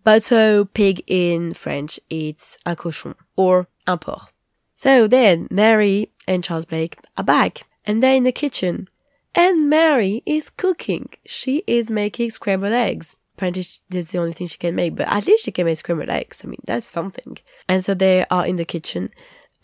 [0.05, 4.29] But so pig in French, it's un cochon or un porc.
[4.74, 8.89] So then Mary and Charles Blake are back and they're in the kitchen.
[9.35, 11.11] And Mary is cooking.
[11.26, 13.16] She is making scrambled eggs.
[13.37, 16.09] Apparently, that's the only thing she can make, but at least she can make scrambled
[16.09, 16.43] eggs.
[16.45, 17.39] I mean, that's something.
[17.68, 19.11] And so they are in the kitchen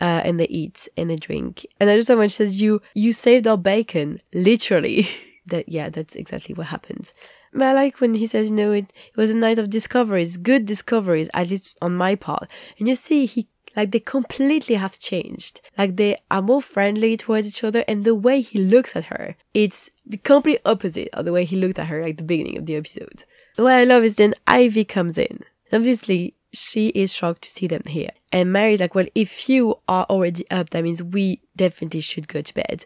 [0.00, 1.66] uh, and they eat and they drink.
[1.80, 5.06] And I just love when she says, "You you saved our bacon," literally.
[5.46, 7.12] that yeah, that's exactly what happened.
[7.52, 10.36] But I like when he says, "You know, it, it was a night of discoveries,
[10.36, 14.98] good discoveries, at least on my part." And you see, he like they completely have
[14.98, 15.60] changed.
[15.76, 19.36] Like they are more friendly towards each other, and the way he looks at her,
[19.52, 22.66] it's the complete opposite of the way he looked at her like the beginning of
[22.66, 23.24] the episode.
[23.56, 25.40] What I love is then Ivy comes in.
[25.72, 28.10] Obviously, she is shocked to see them here.
[28.32, 32.40] And Mary's like, well, if you are already up, that means we definitely should go
[32.40, 32.84] to bed.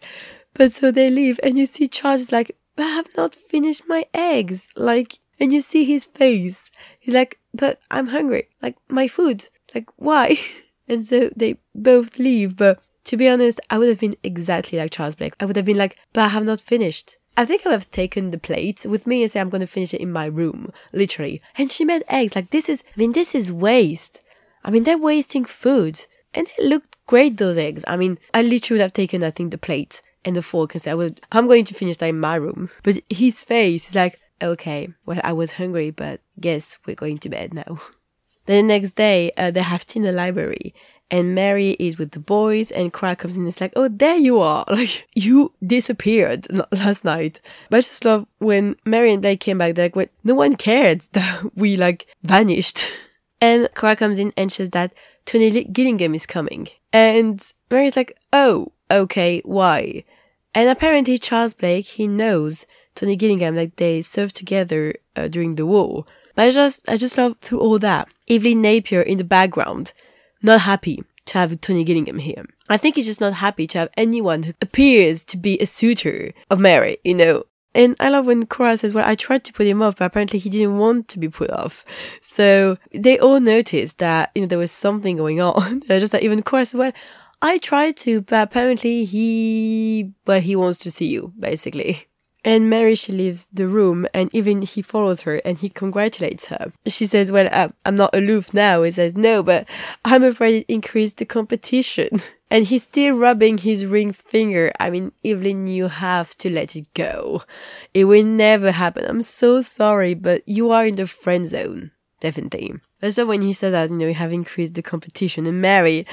[0.54, 3.88] But so they leave, and you see Charles is like, but I have not finished
[3.88, 4.72] my eggs.
[4.76, 6.70] Like, and you see his face.
[6.98, 8.48] He's like, but I'm hungry.
[8.62, 9.48] Like, my food.
[9.74, 10.36] Like, why?
[10.88, 12.56] and so they both leave.
[12.56, 15.34] But to be honest, I would have been exactly like Charles Blake.
[15.40, 17.17] I would have been like, but I have not finished.
[17.38, 19.66] I think I would have taken the plate with me and say I'm going to
[19.68, 21.40] finish it in my room, literally.
[21.56, 22.34] And she made eggs.
[22.34, 24.22] Like, this is, I mean, this is waste.
[24.64, 26.04] I mean, they're wasting food.
[26.34, 27.84] And they looked great, those eggs.
[27.86, 30.82] I mean, I literally would have taken, I think, the plate and the fork and
[30.82, 32.70] said, I'm going to finish that in my room.
[32.82, 37.28] But his face is like, okay, well, I was hungry, but guess we're going to
[37.28, 37.80] bed now.
[38.46, 40.74] Then The next day, uh, they have tea in the library,
[41.10, 44.16] and Mary is with the boys, and Cora comes in and is like, oh, there
[44.16, 44.64] you are.
[44.78, 47.40] Like, you disappeared last night.
[47.70, 50.56] But I just love when Mary and Blake came back, they're like, wait, no one
[50.56, 52.84] cared that we, like, vanished.
[53.40, 54.92] and Cora comes in and says that
[55.24, 56.68] Tony Gillingham is coming.
[56.92, 57.40] And
[57.70, 60.04] Mary's like, oh, okay, why?
[60.54, 65.66] And apparently Charles Blake, he knows Tony Gillingham, like they served together uh, during the
[65.66, 66.04] war.
[66.34, 68.08] But I just, I just love through all that.
[68.28, 69.92] Evelyn Napier in the background,
[70.42, 72.44] not happy to have Tony Gillingham here.
[72.68, 76.32] I think he's just not happy to have anyone who appears to be a suitor
[76.50, 77.44] of Mary, you know.
[77.74, 80.38] And I love when Cora says, Well, I tried to put him off, but apparently
[80.38, 81.84] he didn't want to be put off.
[82.22, 85.80] So they all noticed that, you know, there was something going on.
[85.86, 86.92] They're just like, even Cora says, Well,
[87.40, 92.06] I tried to, but apparently he, well, he wants to see you, basically.
[92.44, 96.72] And Mary, she leaves the room, and even he follows her and he congratulates her.
[96.86, 98.82] She says, Well, I'm not aloof now.
[98.82, 99.68] He says, No, but
[100.04, 102.08] I'm afraid it increased the competition.
[102.50, 104.72] And he's still rubbing his ring finger.
[104.80, 107.42] I mean, Evelyn, you have to let it go.
[107.92, 109.04] It will never happen.
[109.06, 111.90] I'm so sorry, but you are in the friend zone.
[112.20, 112.76] Definitely.
[113.02, 116.06] Also, when he said that, you know, you have increased the competition, and Mary,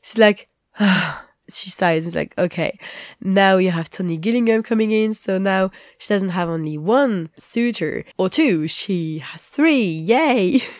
[0.00, 2.78] she's like, ah, she sighs is like, okay,
[3.20, 8.04] now you have Tony Gillingham coming in, so now she doesn't have only one suitor
[8.18, 10.60] or two, she has three, yay!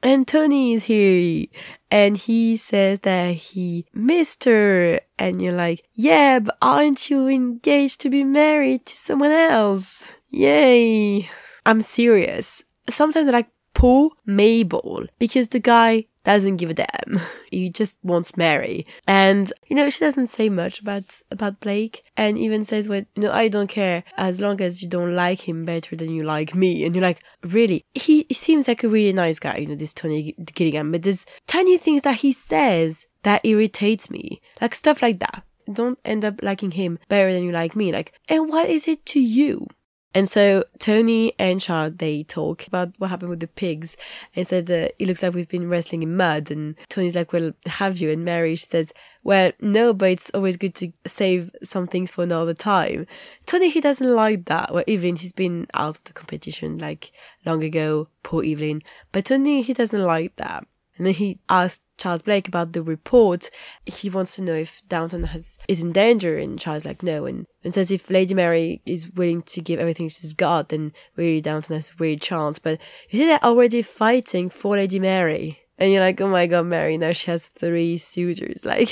[0.00, 1.46] And Tony is here
[1.90, 5.00] and he says that he missed her.
[5.18, 10.20] And you're like, yeah, but aren't you engaged to be married to someone else?
[10.30, 11.28] Yay.
[11.66, 12.62] I'm serious.
[12.88, 17.20] Sometimes I like, poor Mabel because the guy doesn't give a damn.
[17.50, 18.86] he just wants Mary.
[19.06, 23.32] And, you know, she doesn't say much about, about Blake and even says, well, no,
[23.32, 26.84] I don't care as long as you don't like him better than you like me.
[26.84, 27.86] And you're like, really?
[27.94, 31.24] He, he seems like a really nice guy, you know, this Tony Gillingham, but there's
[31.46, 34.42] tiny things that he says that irritates me.
[34.60, 35.44] Like stuff like that.
[35.72, 37.90] Don't end up liking him better than you like me.
[37.90, 39.66] Like, and what is it to you?
[40.14, 43.96] And so Tony and Charles they talk about what happened with the pigs
[44.34, 46.50] and said that it looks like we've been wrestling in mud.
[46.50, 48.10] And Tony's like, Well, have you?
[48.10, 48.92] And Mary says,
[49.22, 53.06] Well, no, but it's always good to save some things for another time.
[53.46, 54.72] Tony he doesn't like that.
[54.72, 57.12] Well, Evelyn he's been out of the competition like
[57.44, 58.08] long ago.
[58.22, 58.80] Poor Evelyn.
[59.12, 60.66] But Tony he doesn't like that.
[60.98, 63.50] And then he asked Charles Blake about the report.
[63.86, 67.46] He wants to know if Downton has is in danger, and Charles like no, and,
[67.64, 71.74] and says if Lady Mary is willing to give everything she's got, then really Downton
[71.74, 72.58] has a weird chance.
[72.58, 72.80] But
[73.10, 76.98] you see, they're already fighting for Lady Mary, and you're like, oh my god, Mary,
[76.98, 78.64] now she has three suitors.
[78.68, 78.90] Like,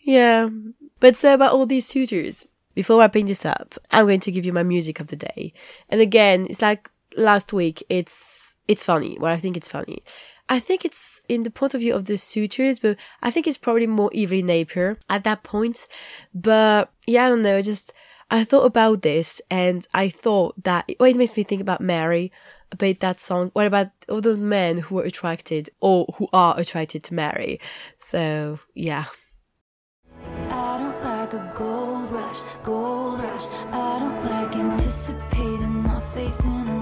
[0.00, 0.48] yeah.
[1.00, 2.46] But so about all these suitors.
[2.74, 5.54] Before wrapping this up, I'm going to give you my music of the day.
[5.88, 7.82] And again, it's like last week.
[7.88, 9.16] It's it's funny.
[9.18, 10.02] Well, I think it's funny.
[10.48, 13.58] I think it's in the point of view of the suitors, but I think it's
[13.58, 15.88] probably more Evelyn Napier at that point.
[16.34, 17.60] But yeah, I don't know.
[17.62, 17.92] Just
[18.30, 22.32] I thought about this, and I thought that well, it makes me think about Mary,
[22.70, 23.50] about that song.
[23.54, 27.60] What about all those men who were attracted or who are attracted to Mary?
[27.98, 29.06] So yeah.
[30.48, 33.46] I don't like a gold rush, gold rush.
[33.72, 36.75] I don't like anticipating my face in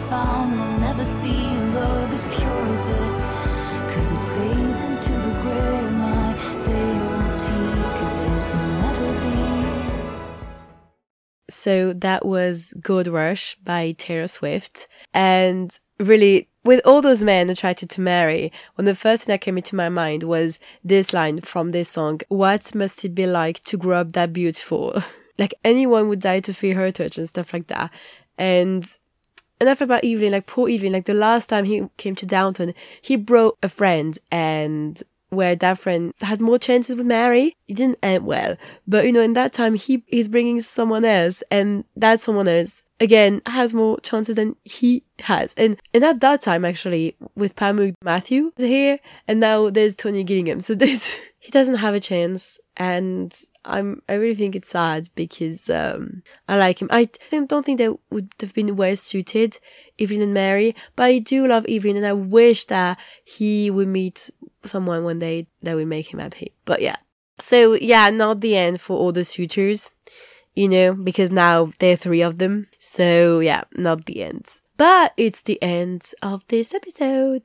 [0.00, 1.42] will never see.
[1.74, 5.90] Love as pure as it, cause it fades into the gray.
[5.90, 6.34] My
[6.64, 7.64] deity,
[7.98, 9.34] cause it will never be.
[11.50, 14.88] So that was Gold Rush by Taylor Swift.
[15.12, 19.40] And really, with all those men attracted to Mary, one of the first thing that
[19.40, 23.60] came into my mind was this line from this song What must it be like
[23.64, 24.94] to grow up that beautiful?
[25.38, 27.92] like anyone would die to feel her touch and stuff like that.
[28.38, 28.86] And
[29.64, 33.16] enough about Evelyn, like poor Evelyn, like the last time he came to Downton, he
[33.16, 35.02] brought a friend and
[35.34, 38.56] where that friend had more chances with Mary, it didn't end well.
[38.86, 42.82] But you know, in that time, he is bringing someone else, and that someone else
[43.00, 45.54] again has more chances than he has.
[45.56, 48.98] And and at that time, actually, with Pamuk Matthew here,
[49.28, 54.14] and now there's Tony Gillingham, so there's he doesn't have a chance, and I'm I
[54.14, 56.88] really think it's sad because um, I like him.
[56.90, 59.58] I don't think they would have been well suited,
[59.98, 64.30] Evelyn and Mary, but I do love Evelyn, and I wish that he would meet
[64.64, 66.52] someone one day that would make him happy.
[66.64, 66.96] But yeah,
[67.40, 69.90] so yeah, not the end for all the suitors,
[70.54, 72.68] you know, because now there are three of them.
[72.78, 74.48] So yeah, not the end.
[74.76, 77.44] But it's the end of this episode.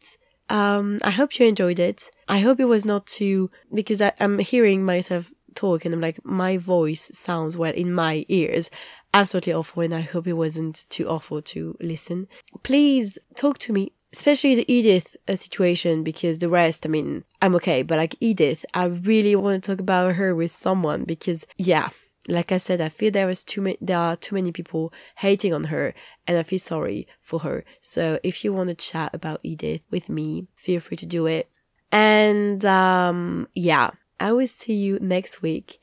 [0.49, 2.09] Um, I hope you enjoyed it.
[2.27, 6.23] I hope it was not too because I, I'm hearing myself talk and I'm like,
[6.25, 8.69] my voice sounds well in my ears.
[9.13, 12.27] Absolutely awful, and I hope it wasn't too awful to listen.
[12.63, 17.55] Please talk to me, especially the Edith uh, situation, because the rest, I mean, I'm
[17.55, 21.89] okay, but like Edith, I really want to talk about her with someone because, yeah,
[22.29, 25.53] like I said, I feel there was too many, there are too many people hating
[25.53, 25.93] on her,
[26.27, 27.63] and I feel sorry for her.
[27.81, 31.49] So if you want to chat about Edith with me, feel free to do it.
[31.91, 35.79] And um, yeah, I will see you next week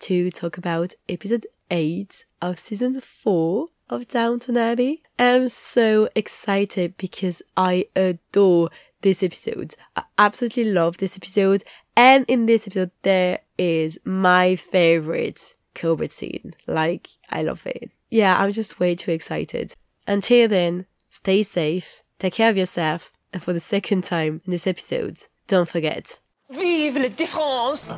[0.00, 5.02] to talk about episode 8 of season 4 of Downton Abbey.
[5.18, 8.70] I'm so excited because I adore
[9.02, 9.74] this episode.
[9.96, 11.64] I absolutely love this episode.
[11.96, 16.52] And in this episode, there is my favorite Cobert scene.
[16.66, 17.90] Like, I love it.
[18.10, 19.74] Yeah, I'm just way too excited.
[20.06, 24.66] Until then, stay safe, take care of yourself, and for the second time in this
[24.66, 26.20] episode, don't forget
[26.50, 27.94] Vive la différence